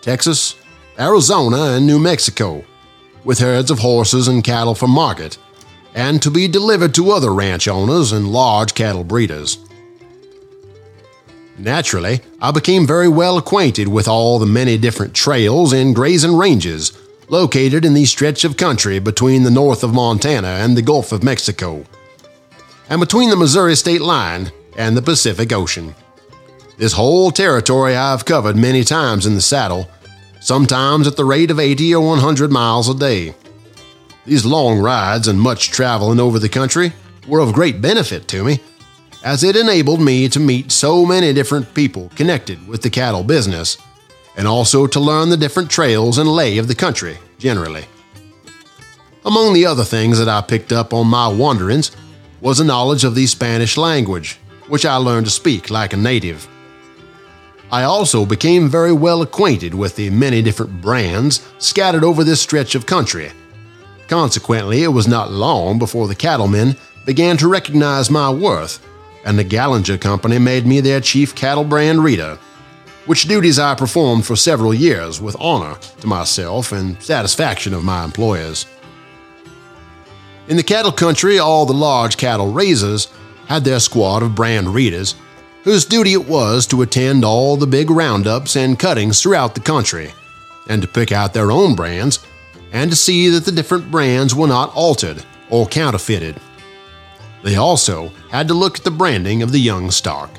Texas, 0.00 0.54
Arizona, 0.98 1.74
and 1.74 1.84
New 1.84 1.98
Mexico, 1.98 2.64
with 3.24 3.40
herds 3.40 3.72
of 3.72 3.80
horses 3.80 4.28
and 4.28 4.44
cattle 4.44 4.76
for 4.76 4.86
market, 4.86 5.36
and 5.94 6.22
to 6.22 6.30
be 6.30 6.48
delivered 6.48 6.94
to 6.94 7.10
other 7.10 7.32
ranch 7.32 7.68
owners 7.68 8.12
and 8.12 8.32
large 8.32 8.74
cattle 8.74 9.04
breeders. 9.04 9.58
Naturally, 11.58 12.20
I 12.40 12.52
became 12.52 12.86
very 12.86 13.08
well 13.08 13.36
acquainted 13.36 13.88
with 13.88 14.06
all 14.06 14.38
the 14.38 14.46
many 14.46 14.78
different 14.78 15.14
trails 15.14 15.72
and 15.72 15.94
grazing 15.94 16.36
ranges 16.36 16.92
located 17.28 17.84
in 17.84 17.94
the 17.94 18.04
stretch 18.04 18.44
of 18.44 18.56
country 18.56 18.98
between 18.98 19.42
the 19.42 19.50
north 19.50 19.84
of 19.84 19.92
Montana 19.92 20.48
and 20.48 20.76
the 20.76 20.82
Gulf 20.82 21.12
of 21.12 21.22
Mexico, 21.22 21.84
and 22.88 23.00
between 23.00 23.28
the 23.30 23.36
Missouri 23.36 23.76
state 23.76 24.00
line 24.00 24.50
and 24.76 24.96
the 24.96 25.02
Pacific 25.02 25.52
Ocean. 25.52 25.94
This 26.78 26.92
whole 26.92 27.30
territory 27.30 27.96
I've 27.96 28.24
covered 28.24 28.56
many 28.56 28.84
times 28.84 29.26
in 29.26 29.34
the 29.34 29.40
saddle, 29.40 29.88
sometimes 30.40 31.06
at 31.06 31.16
the 31.16 31.24
rate 31.24 31.50
of 31.50 31.58
80 31.58 31.94
or 31.94 32.06
100 32.06 32.50
miles 32.50 32.88
a 32.88 32.94
day. 32.94 33.34
These 34.28 34.44
long 34.44 34.78
rides 34.78 35.26
and 35.26 35.40
much 35.40 35.70
traveling 35.70 36.20
over 36.20 36.38
the 36.38 36.50
country 36.50 36.92
were 37.26 37.40
of 37.40 37.54
great 37.54 37.80
benefit 37.80 38.28
to 38.28 38.44
me, 38.44 38.60
as 39.24 39.42
it 39.42 39.56
enabled 39.56 40.02
me 40.02 40.28
to 40.28 40.38
meet 40.38 40.70
so 40.70 41.06
many 41.06 41.32
different 41.32 41.72
people 41.72 42.12
connected 42.14 42.68
with 42.68 42.82
the 42.82 42.90
cattle 42.90 43.24
business, 43.24 43.78
and 44.36 44.46
also 44.46 44.86
to 44.86 45.00
learn 45.00 45.30
the 45.30 45.36
different 45.38 45.70
trails 45.70 46.18
and 46.18 46.28
lay 46.28 46.58
of 46.58 46.68
the 46.68 46.74
country 46.74 47.16
generally. 47.38 47.86
Among 49.24 49.54
the 49.54 49.64
other 49.64 49.82
things 49.82 50.18
that 50.18 50.28
I 50.28 50.42
picked 50.42 50.72
up 50.72 50.92
on 50.92 51.06
my 51.06 51.26
wanderings 51.26 51.90
was 52.42 52.60
a 52.60 52.64
knowledge 52.64 53.04
of 53.04 53.14
the 53.14 53.26
Spanish 53.26 53.78
language, 53.78 54.38
which 54.66 54.84
I 54.84 54.96
learned 54.96 55.24
to 55.24 55.32
speak 55.32 55.70
like 55.70 55.94
a 55.94 55.96
native. 55.96 56.46
I 57.72 57.84
also 57.84 58.26
became 58.26 58.68
very 58.68 58.92
well 58.92 59.22
acquainted 59.22 59.74
with 59.74 59.96
the 59.96 60.10
many 60.10 60.42
different 60.42 60.82
brands 60.82 61.48
scattered 61.56 62.04
over 62.04 62.24
this 62.24 62.42
stretch 62.42 62.74
of 62.74 62.84
country. 62.84 63.32
Consequently, 64.08 64.82
it 64.82 64.88
was 64.88 65.06
not 65.06 65.30
long 65.30 65.78
before 65.78 66.08
the 66.08 66.14
cattlemen 66.14 66.76
began 67.04 67.36
to 67.36 67.48
recognize 67.48 68.10
my 68.10 68.30
worth, 68.30 68.84
and 69.24 69.38
the 69.38 69.44
Gallinger 69.44 70.00
Company 70.00 70.38
made 70.38 70.66
me 70.66 70.80
their 70.80 71.00
chief 71.00 71.34
cattle 71.34 71.64
brand 71.64 72.02
reader, 72.02 72.38
which 73.04 73.28
duties 73.28 73.58
I 73.58 73.74
performed 73.74 74.26
for 74.26 74.34
several 74.36 74.72
years 74.72 75.20
with 75.20 75.36
honor 75.38 75.76
to 76.00 76.06
myself 76.06 76.72
and 76.72 77.00
satisfaction 77.02 77.74
of 77.74 77.84
my 77.84 78.04
employers. 78.04 78.66
In 80.48 80.56
the 80.56 80.62
cattle 80.62 80.92
country, 80.92 81.38
all 81.38 81.66
the 81.66 81.74
large 81.74 82.16
cattle 82.16 82.50
raisers 82.50 83.08
had 83.46 83.64
their 83.64 83.80
squad 83.80 84.22
of 84.22 84.34
brand 84.34 84.72
readers, 84.72 85.14
whose 85.64 85.84
duty 85.84 86.14
it 86.14 86.26
was 86.26 86.66
to 86.66 86.80
attend 86.80 87.24
all 87.24 87.56
the 87.58 87.66
big 87.66 87.90
roundups 87.90 88.56
and 88.56 88.78
cuttings 88.78 89.20
throughout 89.20 89.54
the 89.54 89.60
country, 89.60 90.12
and 90.68 90.80
to 90.80 90.88
pick 90.88 91.12
out 91.12 91.34
their 91.34 91.50
own 91.50 91.74
brands, 91.74 92.20
and 92.72 92.90
to 92.90 92.96
see 92.96 93.28
that 93.28 93.44
the 93.44 93.52
different 93.52 93.90
brands 93.90 94.34
were 94.34 94.46
not 94.46 94.74
altered 94.74 95.24
or 95.50 95.66
counterfeited. 95.66 96.36
They 97.42 97.56
also 97.56 98.08
had 98.30 98.48
to 98.48 98.54
look 98.54 98.78
at 98.78 98.84
the 98.84 98.90
branding 98.90 99.42
of 99.42 99.52
the 99.52 99.60
young 99.60 99.90
stock. 99.90 100.30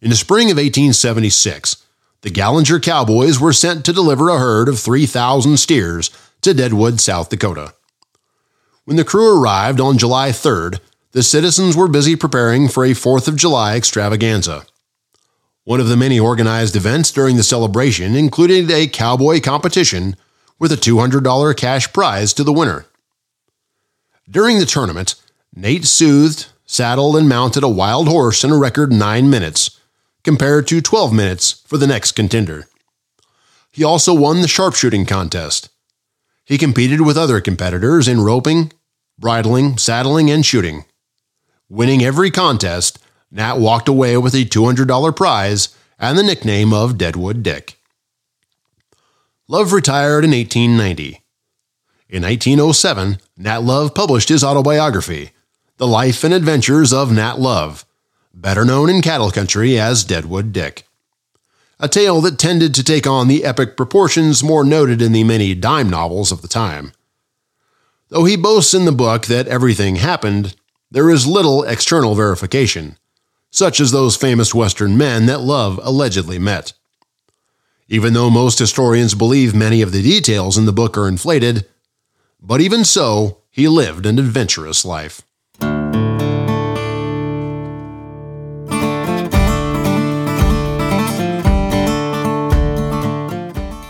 In 0.00 0.10
the 0.10 0.16
spring 0.16 0.50
of 0.50 0.56
1876, 0.56 1.84
the 2.22 2.30
Gallinger 2.30 2.82
Cowboys 2.82 3.38
were 3.40 3.52
sent 3.52 3.84
to 3.84 3.92
deliver 3.92 4.28
a 4.28 4.38
herd 4.38 4.68
of 4.68 4.78
3,000 4.78 5.56
steers 5.56 6.10
to 6.40 6.54
Deadwood, 6.54 7.00
South 7.00 7.28
Dakota. 7.28 7.74
When 8.84 8.96
the 8.96 9.04
crew 9.04 9.40
arrived 9.40 9.80
on 9.80 9.98
July 9.98 10.30
3rd, 10.30 10.80
the 11.12 11.22
citizens 11.22 11.76
were 11.76 11.88
busy 11.88 12.16
preparing 12.16 12.68
for 12.68 12.84
a 12.84 12.90
4th 12.90 13.28
of 13.28 13.36
July 13.36 13.76
extravaganza. 13.76 14.64
One 15.64 15.80
of 15.80 15.88
the 15.88 15.96
many 15.96 16.18
organized 16.18 16.74
events 16.76 17.10
during 17.10 17.36
the 17.36 17.42
celebration 17.42 18.14
included 18.16 18.70
a 18.70 18.88
cowboy 18.88 19.40
competition 19.40 20.16
with 20.58 20.72
a 20.72 20.76
$200 20.76 21.56
cash 21.56 21.92
prize 21.92 22.32
to 22.34 22.44
the 22.44 22.52
winner. 22.52 22.86
During 24.28 24.58
the 24.58 24.66
tournament, 24.66 25.14
Nate 25.54 25.84
soothed, 25.84 26.46
saddled, 26.64 27.16
and 27.16 27.28
mounted 27.28 27.62
a 27.62 27.68
wild 27.68 28.08
horse 28.08 28.44
in 28.44 28.50
a 28.50 28.58
record 28.58 28.92
nine 28.92 29.30
minutes, 29.30 29.78
compared 30.24 30.66
to 30.68 30.80
12 30.80 31.12
minutes 31.12 31.62
for 31.66 31.76
the 31.76 31.86
next 31.86 32.12
contender. 32.12 32.66
He 33.70 33.84
also 33.84 34.14
won 34.14 34.40
the 34.40 34.48
sharpshooting 34.48 35.06
contest, 35.06 35.68
he 36.44 36.58
competed 36.58 37.00
with 37.00 37.16
other 37.16 37.40
competitors 37.40 38.08
in 38.08 38.20
roping, 38.20 38.72
bridling, 39.18 39.78
saddling, 39.78 40.30
and 40.30 40.44
shooting. 40.44 40.84
Winning 41.68 42.02
every 42.02 42.30
contest, 42.30 42.98
Nat 43.32 43.58
walked 43.58 43.88
away 43.88 44.16
with 44.16 44.34
a 44.34 44.44
$200 44.44 45.16
prize 45.16 45.74
and 45.98 46.16
the 46.16 46.22
nickname 46.22 46.72
of 46.72 46.96
Deadwood 46.96 47.42
Dick. 47.42 47.80
Love 49.48 49.72
retired 49.72 50.24
in 50.24 50.30
1890. 50.30 51.22
In 52.08 52.22
1907, 52.22 53.18
Nat 53.38 53.62
Love 53.62 53.94
published 53.94 54.28
his 54.28 54.44
autobiography, 54.44 55.30
The 55.78 55.88
Life 55.88 56.22
and 56.22 56.32
Adventures 56.32 56.92
of 56.92 57.10
Nat 57.10 57.40
Love, 57.40 57.84
better 58.32 58.64
known 58.64 58.88
in 58.88 59.02
cattle 59.02 59.32
country 59.32 59.80
as 59.80 60.04
Deadwood 60.04 60.52
Dick 60.52 60.86
a 61.82 61.88
tale 61.88 62.20
that 62.20 62.38
tended 62.38 62.72
to 62.76 62.84
take 62.84 63.08
on 63.08 63.26
the 63.26 63.44
epic 63.44 63.76
proportions 63.76 64.44
more 64.44 64.62
noted 64.62 65.02
in 65.02 65.10
the 65.10 65.24
many 65.24 65.52
dime 65.52 65.90
novels 65.90 66.30
of 66.30 66.40
the 66.40 66.48
time. 66.48 66.92
Though 68.08 68.24
he 68.24 68.36
boasts 68.36 68.72
in 68.72 68.84
the 68.84 68.92
book 68.92 69.26
that 69.26 69.48
everything 69.48 69.96
happened, 69.96 70.54
there 70.92 71.10
is 71.10 71.26
little 71.26 71.64
external 71.64 72.14
verification, 72.14 72.96
such 73.52 73.78
as 73.78 73.92
those 73.92 74.16
famous 74.16 74.54
Western 74.54 74.96
men 74.96 75.26
that 75.26 75.42
Love 75.42 75.78
allegedly 75.82 76.38
met. 76.38 76.72
Even 77.86 78.14
though 78.14 78.30
most 78.30 78.58
historians 78.58 79.14
believe 79.14 79.54
many 79.54 79.82
of 79.82 79.92
the 79.92 80.02
details 80.02 80.56
in 80.56 80.64
the 80.64 80.72
book 80.72 80.96
are 80.96 81.06
inflated, 81.06 81.68
but 82.40 82.62
even 82.62 82.84
so, 82.84 83.42
he 83.50 83.68
lived 83.68 84.06
an 84.06 84.18
adventurous 84.18 84.84
life. 84.84 85.22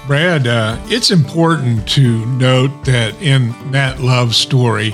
Brad, 0.09 0.47
uh, 0.49 0.77
it's 0.89 1.13
important 1.13 1.89
to 1.91 2.27
note 2.27 2.85
that 2.85 3.15
in 3.23 3.55
Nat 3.71 4.01
Love's 4.01 4.37
story, 4.37 4.93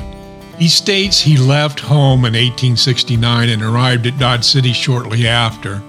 he 0.59 0.69
states 0.69 1.21
he 1.21 1.37
left 1.37 1.79
home 1.79 2.21
in 2.21 2.33
1869 2.33 3.49
and 3.49 3.63
arrived 3.63 4.07
at 4.07 4.19
Dodge 4.19 4.43
City 4.43 4.73
shortly 4.73 5.27
after. 5.27 5.81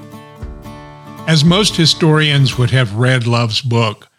As 1.27 1.43
most 1.43 1.75
historians 1.75 2.57
would 2.57 2.69
have 2.69 2.95
read 2.95 3.25
Love's 3.25 3.61
book, 3.61 4.09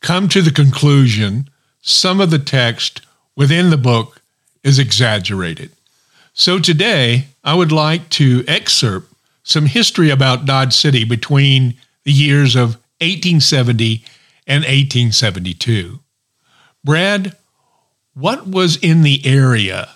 come 0.00 0.28
to 0.28 0.42
the 0.42 0.52
conclusion 0.52 1.50
some 1.80 2.20
of 2.20 2.30
the 2.30 2.38
text 2.38 3.00
within 3.34 3.70
the 3.70 3.76
book 3.76 4.22
is 4.62 4.78
exaggerated. 4.78 5.72
So 6.34 6.60
today, 6.60 7.26
I 7.42 7.54
would 7.54 7.72
like 7.72 8.08
to 8.10 8.44
excerpt 8.46 9.12
some 9.42 9.66
history 9.66 10.10
about 10.10 10.46
Dodge 10.46 10.72
City 10.72 11.04
between 11.04 11.74
the 12.04 12.12
years 12.12 12.54
of 12.54 12.76
1870 13.00 14.04
and 14.46 14.62
1872. 14.62 15.98
Brad, 16.84 17.36
what 18.14 18.46
was 18.46 18.76
in 18.76 19.02
the 19.02 19.20
area 19.26 19.95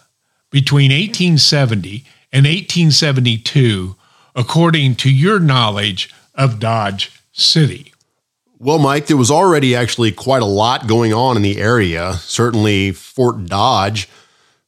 between 0.50 0.90
1870 0.90 2.04
and 2.32 2.44
1872 2.44 3.96
according 4.34 4.94
to 4.96 5.10
your 5.10 5.40
knowledge 5.40 6.12
of 6.34 6.58
Dodge 6.58 7.12
City? 7.32 7.92
Well, 8.58 8.78
Mike, 8.78 9.06
there 9.06 9.16
was 9.16 9.30
already 9.30 9.74
actually 9.74 10.12
quite 10.12 10.42
a 10.42 10.46
lot 10.46 10.86
going 10.86 11.14
on 11.14 11.36
in 11.36 11.42
the 11.42 11.58
area. 11.58 12.14
Certainly, 12.14 12.92
Fort 12.92 13.46
Dodge 13.46 14.06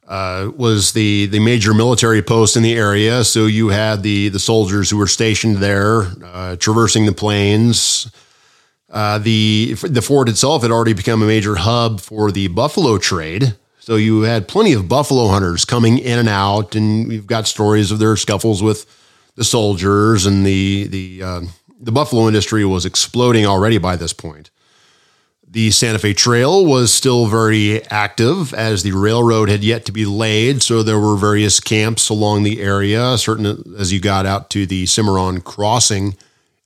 uh, 0.09 0.51
was 0.57 0.93
the 0.93 1.27
the 1.27 1.41
major 1.41 1.75
military 1.75 2.23
post 2.23 2.57
in 2.57 2.63
the 2.63 2.75
area. 2.75 3.23
So 3.25 3.47
you 3.47 3.69
had 3.69 4.03
the 4.03 4.31
the 4.31 4.39
soldiers 4.39 4.91
who 4.91 4.97
were 4.97 5.07
stationed 5.07 5.59
there, 5.59 6.07
uh, 6.25 6.57
traversing 6.57 7.07
the 7.07 7.13
plains. 7.13 8.11
Uh, 8.91 9.19
the 9.19 9.75
the 9.83 10.03
fort 10.03 10.29
itself 10.29 10.63
had 10.63 10.71
already 10.71 10.93
become 10.93 11.23
a 11.23 11.27
major 11.27 11.57
hub 11.57 12.01
for 12.01 12.33
the 12.33 12.49
buffalo 12.49 12.99
trade. 12.99 13.55
So 13.83 13.97
you 13.97 14.21
had 14.21 14.47
plenty 14.47 14.75
of 14.75 14.89
buffalo 14.89 15.27
hunters 15.27 15.65
coming 15.65 15.99
in 15.99 16.17
and 16.17 16.29
out, 16.29 16.77
and 16.77 17.13
you've 17.13 17.27
got 17.27 17.49
stories 17.49 17.91
of 17.91 17.99
their 17.99 18.17
scuffles 18.17 18.63
with 18.63 18.87
the 19.35 19.43
soldiers 19.43 20.25
and 20.25 20.47
the 20.47 20.87
the 20.87 21.21
uh, 21.21 21.41
the 21.81 21.91
buffalo 21.91 22.29
industry 22.29 22.65
was 22.65 22.87
exploding 22.87 23.45
already 23.45 23.79
by 23.79 23.97
this 23.97 24.13
point. 24.13 24.51
The 25.45 25.73
Santa 25.73 25.99
Fe 25.99 26.15
Trail 26.15 26.65
was 26.65 26.95
still 26.95 27.27
very 27.27 27.85
active 27.87 28.55
as 28.55 28.85
the 28.85 28.93
railroad 28.93 29.49
had 29.49 29.65
yet 29.65 29.85
to 29.87 29.93
be 29.93 30.07
laid, 30.07 30.63
so 30.63 30.85
there 30.85 31.01
were 31.01 31.17
various 31.17 31.59
camps 31.59 32.09
along 32.09 32.45
the 32.45 32.63
area, 32.63 33.19
certain 33.19 33.75
as 33.77 33.93
you 33.93 33.99
got 33.99 34.27
out 34.27 34.49
to 34.51 34.65
the 34.65 34.87
Cimarron 34.87 35.41
Crossing 35.41 36.17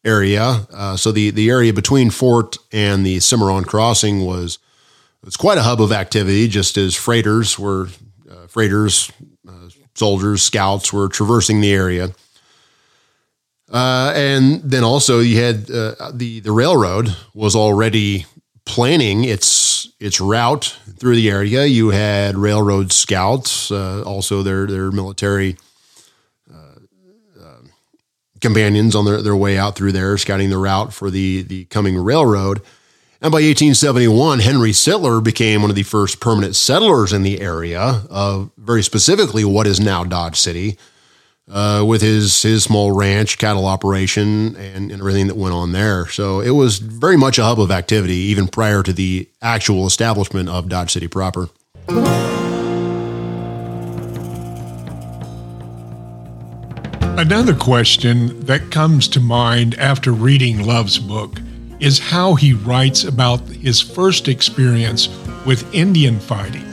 area. 0.04 0.66
Uh, 0.70 0.98
so 0.98 1.12
the, 1.12 1.30
the 1.30 1.48
area 1.48 1.72
between 1.72 2.10
Fort 2.10 2.58
and 2.72 3.06
the 3.06 3.20
Cimarron 3.20 3.64
Crossing 3.64 4.26
was 4.26 4.58
was 5.26 5.36
quite 5.36 5.58
a 5.58 5.62
hub 5.62 5.82
of 5.82 5.92
activity, 5.92 6.46
just 6.48 6.78
as 6.78 6.94
freighters 6.94 7.58
were 7.58 7.88
uh, 8.30 8.46
freighters, 8.46 9.10
uh, 9.46 9.68
soldiers, 9.94 10.42
scouts 10.42 10.92
were 10.92 11.08
traversing 11.08 11.60
the 11.60 11.72
area. 11.72 12.12
Uh, 13.70 14.12
and 14.14 14.62
then 14.62 14.84
also 14.84 15.18
you 15.18 15.42
had 15.42 15.68
uh, 15.68 16.12
the 16.14 16.38
the 16.38 16.52
railroad 16.52 17.14
was 17.34 17.56
already 17.56 18.24
planning 18.64 19.24
its 19.24 19.88
its 19.98 20.20
route 20.20 20.78
through 20.96 21.16
the 21.16 21.28
area. 21.28 21.66
You 21.66 21.90
had 21.90 22.38
railroad 22.38 22.92
scouts, 22.92 23.72
uh, 23.72 24.04
also 24.04 24.44
their 24.44 24.68
their 24.68 24.92
military 24.92 25.56
uh, 26.48 26.78
uh, 27.42 27.62
companions 28.40 28.94
on 28.94 29.04
their, 29.04 29.20
their 29.20 29.36
way 29.36 29.58
out 29.58 29.74
through 29.74 29.92
there, 29.92 30.16
scouting 30.16 30.50
the 30.50 30.58
route 30.58 30.94
for 30.94 31.10
the 31.10 31.42
the 31.42 31.64
coming 31.64 31.98
railroad. 31.98 32.62
And 33.22 33.32
by 33.32 33.38
1871, 33.38 34.40
Henry 34.40 34.72
Sitler 34.72 35.24
became 35.24 35.62
one 35.62 35.70
of 35.70 35.76
the 35.76 35.84
first 35.84 36.20
permanent 36.20 36.54
settlers 36.54 37.14
in 37.14 37.22
the 37.22 37.40
area 37.40 38.02
of 38.10 38.50
very 38.58 38.82
specifically 38.82 39.42
what 39.42 39.66
is 39.66 39.80
now 39.80 40.04
Dodge 40.04 40.36
City 40.36 40.76
uh, 41.50 41.82
with 41.86 42.02
his 42.02 42.42
his 42.42 42.64
small 42.64 42.92
ranch, 42.92 43.38
cattle 43.38 43.66
operation, 43.66 44.54
and, 44.56 44.90
and 44.90 45.00
everything 45.00 45.28
that 45.28 45.36
went 45.36 45.54
on 45.54 45.72
there. 45.72 46.06
So 46.08 46.40
it 46.40 46.50
was 46.50 46.78
very 46.78 47.16
much 47.16 47.38
a 47.38 47.44
hub 47.44 47.58
of 47.58 47.70
activity, 47.70 48.16
even 48.16 48.48
prior 48.48 48.82
to 48.82 48.92
the 48.92 49.28
actual 49.40 49.86
establishment 49.86 50.50
of 50.50 50.68
Dodge 50.68 50.92
City 50.92 51.08
proper. 51.08 51.48
Another 57.18 57.54
question 57.54 58.40
that 58.40 58.70
comes 58.70 59.08
to 59.08 59.20
mind 59.20 59.74
after 59.76 60.12
reading 60.12 60.66
Love's 60.66 60.98
book 60.98 61.40
is 61.80 61.98
how 61.98 62.34
he 62.34 62.52
writes 62.52 63.04
about 63.04 63.40
his 63.48 63.80
first 63.80 64.28
experience 64.28 65.08
with 65.44 65.72
Indian 65.74 66.18
fighting. 66.18 66.64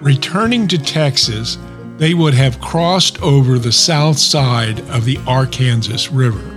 Returning 0.00 0.66
to 0.68 0.78
Texas, 0.78 1.58
they 1.98 2.14
would 2.14 2.34
have 2.34 2.60
crossed 2.60 3.20
over 3.22 3.58
the 3.58 3.72
south 3.72 4.18
side 4.18 4.80
of 4.90 5.04
the 5.04 5.18
Arkansas 5.26 6.08
River. 6.12 6.48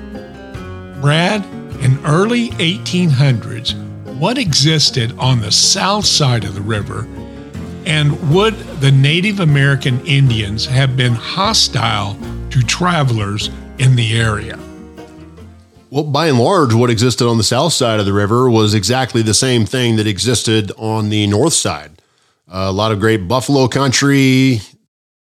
Brad, 1.02 1.46
in 1.82 2.04
early 2.06 2.50
1800s, 2.52 3.76
what 4.18 4.38
existed 4.38 5.14
on 5.20 5.42
the 5.42 5.52
south 5.52 6.06
side 6.06 6.46
of 6.46 6.56
the 6.56 6.62
river, 6.62 7.08
and 7.86 8.34
would 8.34 8.56
the 8.80 8.92
Native 8.92 9.40
American 9.40 10.04
Indians 10.06 10.66
have 10.66 10.98
been 10.98 11.14
hostile 11.14 12.18
to 12.50 12.62
travelers 12.62 13.50
in 13.78 13.96
the 13.96 14.18
area? 14.20 14.58
Well, 15.92 16.04
by 16.04 16.28
and 16.28 16.40
large, 16.40 16.74
what 16.74 16.90
existed 16.90 17.28
on 17.28 17.38
the 17.38 17.44
south 17.44 17.74
side 17.74 18.00
of 18.00 18.06
the 18.06 18.14
river 18.14 18.50
was 18.50 18.74
exactly 18.74 19.22
the 19.22 19.36
same 19.36 19.66
thing 19.66 19.98
that 19.98 20.08
existed 20.08 20.72
on 20.78 21.10
the 21.10 21.28
north 21.28 21.54
side. 21.54 22.02
Uh, 22.48 22.66
a 22.68 22.72
lot 22.72 22.92
of 22.92 23.00
great 23.00 23.28
buffalo 23.28 23.68
country, 23.68 24.62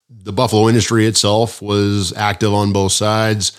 the 0.10 0.34
buffalo 0.34 0.68
industry 0.68 1.06
itself 1.06 1.62
was 1.62 2.14
active 2.14 2.52
on 2.54 2.74
both 2.74 2.92
sides. 2.92 3.56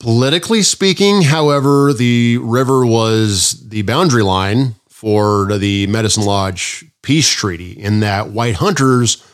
Politically 0.00 0.62
speaking, 0.62 1.22
however, 1.22 1.92
the 1.92 2.38
river 2.38 2.84
was 2.84 3.68
the 3.68 3.82
boundary 3.82 4.22
line 4.22 4.74
for 4.88 5.56
the 5.58 5.86
Medicine 5.86 6.24
Lodge 6.24 6.84
peace 7.02 7.28
treaty, 7.28 7.72
in 7.72 8.00
that 8.00 8.30
white 8.30 8.56
hunters 8.56 9.24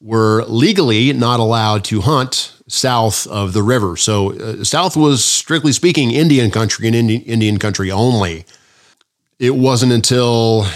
were 0.00 0.42
legally 0.44 1.12
not 1.12 1.38
allowed 1.38 1.84
to 1.84 2.00
hunt 2.00 2.54
south 2.72 3.26
of 3.26 3.52
the 3.52 3.62
river. 3.62 3.96
So, 3.96 4.32
uh, 4.32 4.64
south 4.64 4.96
was 4.96 5.24
strictly 5.24 5.72
speaking 5.72 6.10
Indian 6.10 6.50
country 6.50 6.86
and 6.86 6.96
Indian, 6.96 7.22
Indian 7.22 7.58
country 7.58 7.90
only. 7.90 8.46
It 9.38 9.56
wasn't 9.56 9.92
until 9.92 10.66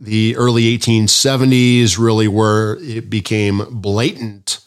the 0.00 0.36
early 0.36 0.76
1870s, 0.76 1.96
really, 1.98 2.26
where 2.26 2.76
it 2.80 3.08
became 3.08 3.64
blatant 3.70 4.60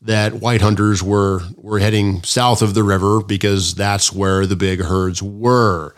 that 0.00 0.34
white 0.34 0.60
hunters 0.60 1.02
were 1.02 1.40
were 1.56 1.78
heading 1.78 2.22
south 2.22 2.62
of 2.62 2.74
the 2.74 2.82
river 2.82 3.20
because 3.20 3.74
that's 3.74 4.12
where 4.12 4.46
the 4.46 4.56
big 4.56 4.80
herds 4.80 5.22
were. 5.22 5.94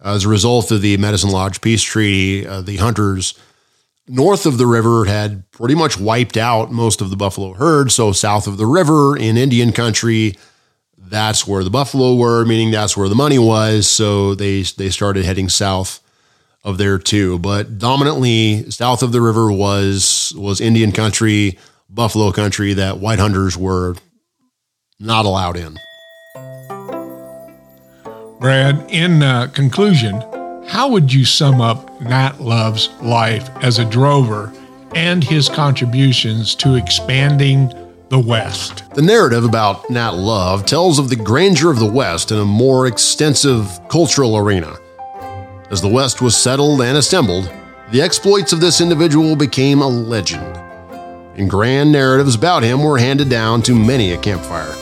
As 0.00 0.24
a 0.24 0.28
result 0.28 0.70
of 0.70 0.80
the 0.80 0.96
Medicine 0.96 1.30
Lodge 1.30 1.60
Peace 1.60 1.82
Treaty, 1.82 2.46
uh, 2.46 2.62
the 2.62 2.76
hunters 2.76 3.34
north 4.08 4.46
of 4.46 4.58
the 4.58 4.66
river 4.66 5.04
had 5.04 5.48
pretty 5.50 5.74
much 5.74 5.98
wiped 5.98 6.36
out 6.36 6.72
most 6.72 7.00
of 7.00 7.10
the 7.10 7.16
buffalo 7.16 7.52
herd. 7.52 7.92
So 7.92 8.12
south 8.12 8.46
of 8.46 8.56
the 8.56 8.66
river 8.66 9.16
in 9.16 9.36
Indian 9.36 9.72
country, 9.72 10.36
that's 10.96 11.46
where 11.46 11.62
the 11.64 11.70
buffalo 11.70 12.14
were, 12.14 12.44
meaning 12.44 12.70
that's 12.70 12.96
where 12.96 13.08
the 13.08 13.14
money 13.14 13.38
was. 13.38 13.88
So 13.88 14.34
they 14.34 14.62
they 14.62 14.90
started 14.90 15.24
heading 15.24 15.48
south 15.48 16.00
of 16.64 16.78
there 16.78 16.98
too. 16.98 17.38
But 17.38 17.78
dominantly 17.78 18.70
south 18.70 19.02
of 19.02 19.12
the 19.12 19.20
river 19.20 19.50
was 19.52 20.32
was 20.36 20.60
Indian 20.60 20.92
country, 20.92 21.58
buffalo 21.88 22.32
country 22.32 22.74
that 22.74 22.98
white 22.98 23.18
hunters 23.18 23.56
were 23.56 23.96
not 24.98 25.24
allowed 25.24 25.56
in. 25.56 25.78
Brad, 28.40 28.88
in 28.88 29.22
uh, 29.22 29.48
conclusion, 29.48 30.22
how 30.68 30.86
would 30.86 31.12
you 31.12 31.24
sum 31.24 31.62
up 31.62 31.98
Nat 32.00 32.40
Love's 32.40 32.90
life 33.00 33.48
as 33.62 33.78
a 33.78 33.86
drover 33.86 34.52
and 34.94 35.24
his 35.24 35.48
contributions 35.48 36.54
to 36.56 36.74
expanding 36.74 37.72
the 38.10 38.18
West? 38.18 38.84
The 38.94 39.02
narrative 39.02 39.44
about 39.44 39.88
Nat 39.88 40.10
Love 40.10 40.66
tells 40.66 40.98
of 40.98 41.08
the 41.08 41.16
grandeur 41.16 41.70
of 41.70 41.78
the 41.78 41.90
West 41.90 42.32
in 42.32 42.38
a 42.38 42.44
more 42.44 42.86
extensive 42.86 43.80
cultural 43.88 44.36
arena. 44.36 44.76
As 45.70 45.80
the 45.80 45.88
West 45.88 46.20
was 46.20 46.36
settled 46.36 46.82
and 46.82 46.98
assembled, 46.98 47.50
the 47.90 48.02
exploits 48.02 48.52
of 48.52 48.60
this 48.60 48.82
individual 48.82 49.36
became 49.36 49.80
a 49.80 49.88
legend, 49.88 50.56
and 51.34 51.48
grand 51.48 51.90
narratives 51.90 52.34
about 52.34 52.62
him 52.62 52.82
were 52.82 52.98
handed 52.98 53.30
down 53.30 53.62
to 53.62 53.74
many 53.74 54.12
a 54.12 54.18
campfire. 54.18 54.74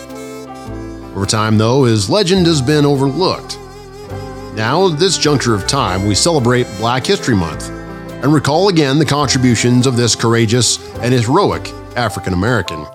Over 1.15 1.27
time, 1.27 1.59
though, 1.59 1.85
his 1.85 2.11
legend 2.11 2.47
has 2.47 2.61
been 2.61 2.85
overlooked. 2.85 3.61
Now, 4.57 4.89
at 4.89 4.99
this 4.99 5.19
juncture 5.19 5.55
of 5.55 5.67
time, 5.67 6.07
we 6.07 6.15
celebrate 6.15 6.67
Black 6.79 7.05
History 7.05 7.37
Month 7.37 7.69
and 7.69 8.33
recall 8.33 8.71
again 8.71 8.99
the 8.99 9.05
contributions 9.05 9.87
of 9.87 9.99
this 9.99 10.17
courageous 10.17 10.79
and 11.01 11.13
heroic 11.13 11.69
African 11.95 12.33
American. 12.33 12.87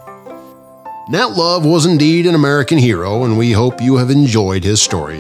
Nat 1.10 1.38
Love 1.38 1.64
was 1.64 1.86
indeed 1.86 2.26
an 2.26 2.34
American 2.34 2.80
hero, 2.80 3.26
and 3.26 3.38
we 3.38 3.52
hope 3.52 3.80
you 3.80 3.98
have 3.98 4.10
enjoyed 4.10 4.64
his 4.64 4.82
story. 4.82 5.20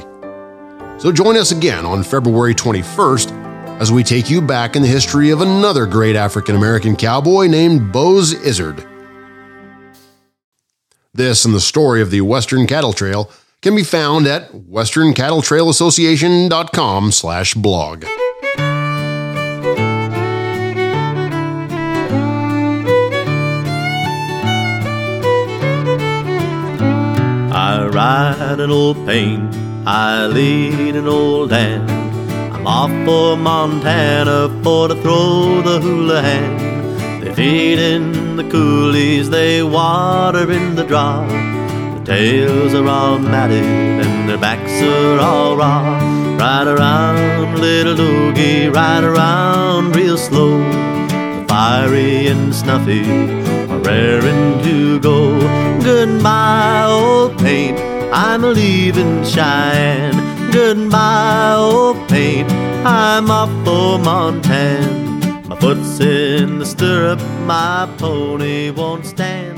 So 0.97 1.11
join 1.13 1.37
us 1.37 1.51
again 1.51 1.85
on 1.85 2.01
February 2.01 2.55
21st 2.55 3.79
as 3.79 3.91
we 3.91 4.03
take 4.03 4.31
you 4.31 4.41
back 4.41 4.75
in 4.75 4.81
the 4.81 4.87
history 4.87 5.29
of 5.29 5.41
another 5.41 5.85
great 5.85 6.15
African 6.15 6.55
American 6.55 6.95
cowboy 6.95 7.45
named 7.45 7.93
Bose 7.93 8.33
Ikard. 8.33 8.87
This 11.13 11.45
and 11.45 11.53
the 11.53 11.61
story 11.61 12.01
of 12.01 12.09
the 12.09 12.21
Western 12.21 12.65
Cattle 12.65 12.93
Trail 12.93 13.29
can 13.61 13.75
be 13.75 13.83
found 13.83 14.27
at 14.27 14.51
westerncattletrailassociation.com 14.51 17.11
slash 17.11 17.53
blog. 17.53 18.05
I 27.53 27.85
ride 27.87 28.59
an 28.59 28.71
old 28.71 29.05
pain 29.05 29.61
I 29.85 30.27
lead 30.27 30.95
an 30.95 31.07
old 31.07 31.51
hand. 31.51 31.89
I'm 32.53 32.67
off 32.67 32.91
for 33.03 33.35
Montana 33.35 34.61
for 34.63 34.87
to 34.87 34.95
throw 35.01 35.63
the 35.63 35.79
hoolihan. 35.79 37.21
They 37.21 37.33
feed 37.33 37.79
in 37.79 38.35
the 38.35 38.43
coulees, 38.43 39.31
they 39.31 39.63
water 39.63 40.51
in 40.51 40.75
the 40.75 40.83
draw. 40.83 41.50
Tails 42.11 42.73
are 42.73 42.89
all 42.89 43.19
matted 43.19 43.63
and 43.63 44.27
their 44.27 44.37
backs 44.37 44.81
are 44.81 45.19
all 45.21 45.55
raw. 45.55 45.97
Ride 46.37 46.67
around, 46.67 47.57
little 47.57 47.95
dogie, 47.95 48.67
ride 48.67 49.05
around 49.05 49.95
real 49.95 50.17
slow. 50.17 50.57
The 50.59 51.45
fiery 51.47 52.27
and 52.27 52.53
snuffy 52.53 53.09
are 53.71 53.79
raring 53.79 54.61
to 54.61 54.99
go. 54.99 55.39
Goodbye, 55.81 56.83
old 56.85 57.39
paint, 57.39 57.79
I'm 58.11 58.43
a 58.43 58.49
leaving 58.49 59.23
Cheyenne. 59.23 60.51
Goodbye, 60.51 61.53
old 61.55 62.09
paint, 62.09 62.51
I'm 62.85 63.31
off 63.31 63.51
for 63.65 63.97
Montana. 63.99 65.47
My 65.47 65.57
foot's 65.61 66.01
in 66.01 66.59
the 66.59 66.65
stirrup, 66.65 67.21
my 67.45 67.89
pony 67.97 68.69
won't 68.69 69.05
stand. 69.05 69.50